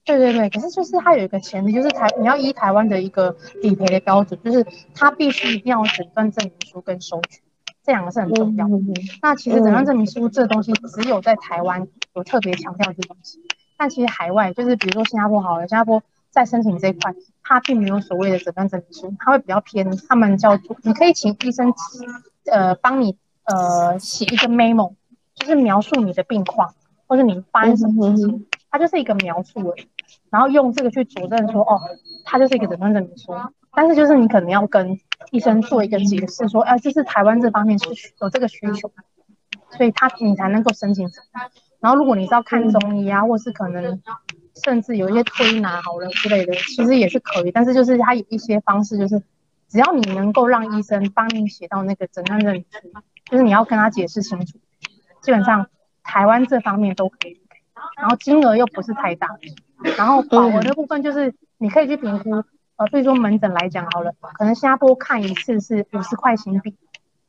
[0.03, 4.65] 对对对，可是就是它有一个前提，就是台你要依台湾的一个理赔的标准，就是
[4.95, 7.41] 它必须一定要诊断证明书跟收据，
[7.83, 8.75] 这两个是很重要的。
[8.77, 11.85] 嗯、那其实诊断证明书这东西只有在台湾
[12.15, 13.41] 有特别强调这东西，
[13.77, 17.13] 但其实海外就是比如说新加坡好了，新加坡在申请这一块，
[17.43, 21.73] 它并没有所谓的诊断证明书，它会比较偏，他们叫做你可以请医生
[22.49, 23.17] 呃帮你。
[23.47, 24.93] 呃，写一个 memo，
[25.33, 26.73] 就是描述你的病况，
[27.07, 29.87] 或者你发生什么事情，它就是一个描述而已。
[30.29, 31.79] 然后用这个去佐证说，哦，
[32.25, 33.33] 它就是一个诊断证明书。
[33.73, 34.99] 但是就是你可能要跟
[35.31, 37.85] 医生做一个解释，说，哎、呃，这是台湾这方面是
[38.19, 38.91] 有这个需求，
[39.69, 41.09] 所以他你才能够申请。
[41.79, 44.01] 然后如果你是要看中医啊，或是可能
[44.55, 47.51] 甚至有一些推拿好了之类的，其实也是可以。
[47.51, 49.21] 但是就是它有一些方式，就是
[49.69, 52.91] 只要你能够让医生帮你写到那个诊断证明书。
[53.29, 54.57] 就是你要跟他解释清楚，
[55.21, 55.67] 基本上
[56.03, 57.41] 台湾这方面都可以，
[57.99, 59.27] 然后金额又不是太大，
[59.97, 62.31] 然后保额的部分就是你可以去评估，
[62.77, 66.75] 呃，比如说门诊来讲好了，可能新加坡看一次是五十块新币，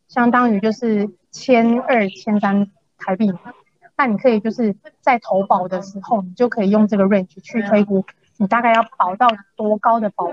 [0.07, 3.33] 相当于就是千二千三台币，
[3.97, 8.05] 那你可以就是在投保的时候，你就可以用这个 range 去推估，
[8.37, 9.27] 你大概要保到
[9.57, 10.31] 多高的保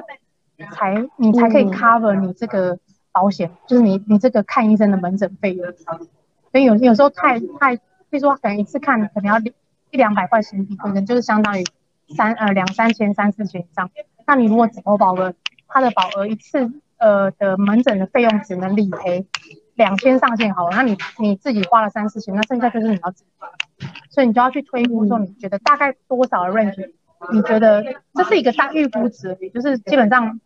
[0.72, 2.78] 才你才可以 cover 你这个。
[3.16, 5.66] 保险就是你你这个看医生的门诊费用，
[6.52, 7.78] 所以有有时候太太，
[8.10, 11.64] 比如说可能一次看可能要一两百块新币，可能就是相当于
[12.10, 13.90] 三呃两三千三四千以上。
[14.28, 15.34] 那你如果只投保额，
[15.70, 19.26] 它的保额一次呃的门诊的费用只能理赔
[19.76, 23.30] 两千上限好了，那你你自己花了三四千，那剩下就是你要自己，
[24.10, 26.92] 所以你就要去推估说你觉得大概多少的 range，
[27.32, 27.82] 你觉得
[28.14, 30.42] 这是一个大预估值，就是基本上。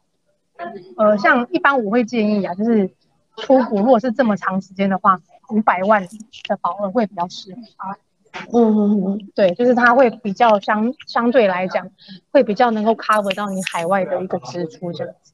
[0.97, 2.89] 呃，像一般我会建议啊，就是
[3.37, 6.01] 出国如果是这么长时间的话，五百万
[6.47, 7.95] 的保额会比较适合啊。
[8.53, 11.89] 嗯嗯嗯，对，就是它会比较相相对来讲，
[12.31, 15.33] 会比较能够 cover 到你海外的一个支出这样子。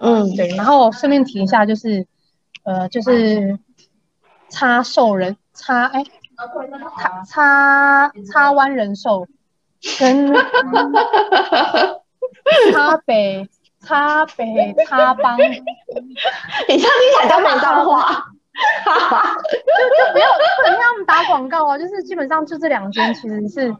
[0.00, 0.48] 嗯，对。
[0.56, 2.06] 然后顺便提一下，就是
[2.62, 3.58] 呃，就是
[4.50, 6.04] 差寿人差哎，
[6.98, 9.26] 差差差湾人寿
[9.98, 10.34] 跟
[12.72, 13.48] 差北。
[13.80, 15.58] 差北差邦，你这样
[16.68, 21.78] 听起来都没脏话，就就不要不能让他们打广告啊！
[21.78, 23.74] 就是基本上就这两间其实是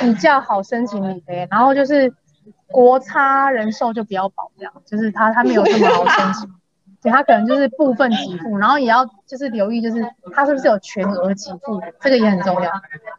[0.00, 2.12] 比较好申请理赔，然后就是
[2.66, 6.54] 国差人寿就比较保这样，就是他他没有这么好申请，
[7.00, 12.72] 对，他可能就是部分给付，然后也要就是留意就是他是不是有全额给付，这个也很重要。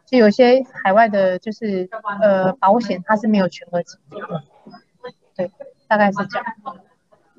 [0.04, 1.88] 就有些海外的就是
[2.20, 4.42] 呃保险它是没有全额给付的。
[5.36, 5.50] 对，
[5.90, 6.46] 大概是这样。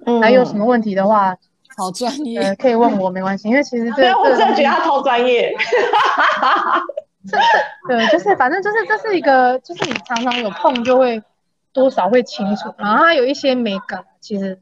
[0.06, 1.34] 嗯，还有什么问题的话，
[1.78, 5.56] 好专业，呃，可以问我，没关系，因为其实 这，对，我真的觉得他超专业。
[7.26, 7.44] 这是
[7.88, 11.24] 对，就是反正就是这是一个，就是你常常有碰就会
[11.72, 14.60] 多少会清楚，然后它有一些美感，其实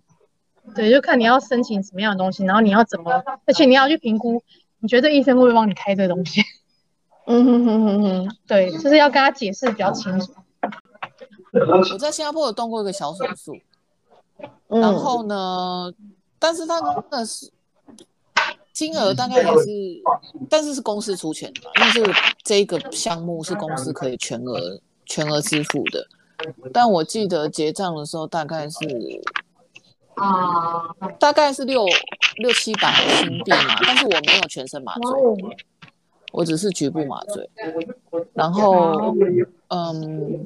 [0.76, 4.44] 对，就看你要申请什么样的东西，然后你要怎么，而且你要去评估，
[4.80, 6.42] 你觉得医生会不会帮你开这个东西？
[7.26, 10.34] 嗯哼哼哼哼，对，就是要跟他解释比较清楚。
[11.92, 13.56] 我在新加坡有动过一个小手术，
[14.68, 15.92] 然后呢，
[16.38, 17.52] 但是他那个是
[18.72, 19.70] 金额大概也是，
[20.50, 22.14] 但是是公司出钱的，因为这个
[22.44, 26.08] 这个项目是公司可以全额全额支付的，
[26.72, 28.78] 但我记得结账的时候大概是
[30.16, 31.86] 啊，大概是六
[32.38, 35.12] 六七百新币嘛，但是我没有全身麻醉，
[36.32, 37.50] 我只是局部麻醉，
[38.34, 39.16] 然后。
[39.70, 40.45] 嗯，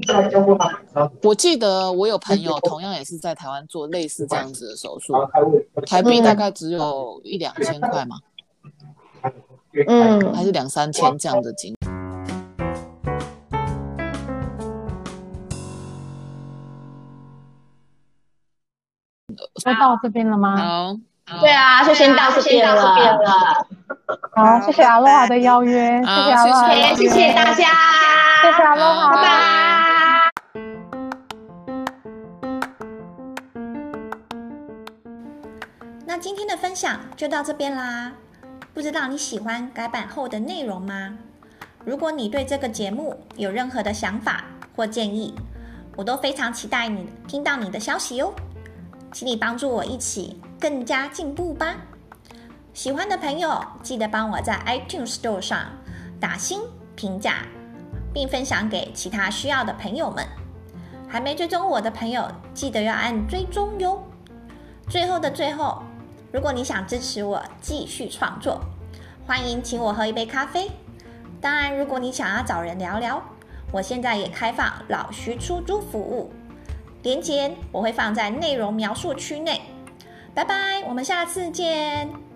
[1.24, 5.14] 我记得我有朋友同样也是在台湾做类似这样子的手术，
[5.88, 8.18] 台币大概只有一两千块嘛，
[9.88, 11.74] 嗯，还是两三千这样的金。
[19.62, 20.58] 说到这边了吗？
[20.58, 23.66] 好，对啊，就先到这边了。
[24.36, 27.70] 好，谢谢阿洛华的邀约，谢谢阿洛华，谢谢大家，
[28.44, 30.30] 谢谢阿罗哈，拜拜。
[36.06, 38.12] 那今天的分享就到这边啦。
[38.74, 41.18] 不知道你喜欢改版后的内容吗？
[41.86, 44.44] 如果你对这个节目有任何的想法
[44.76, 45.34] 或建议，
[45.96, 48.34] 我都非常期待你听到你的消息哦。
[49.14, 51.78] 请你帮助我一起更加进步吧。
[52.74, 55.62] 喜欢的朋友记得帮我在 iTunes Store 上
[56.20, 56.60] 打星
[56.94, 57.46] 评价，
[58.14, 60.26] 并分享给其他需要的朋友们。
[61.08, 64.02] 还没追踪我的朋友，记得要按追踪哟。
[64.90, 65.84] 最后的最后，
[66.32, 68.60] 如果你想支持我继续创作，
[69.26, 70.72] 欢迎请我喝一杯咖啡。
[71.40, 73.22] 当然，如果你想要找人聊聊，
[73.72, 76.32] 我现在也开放老徐出租服务。
[77.04, 79.62] 连接我会放在内容描述区内。
[80.34, 82.33] 拜拜，我们下次见。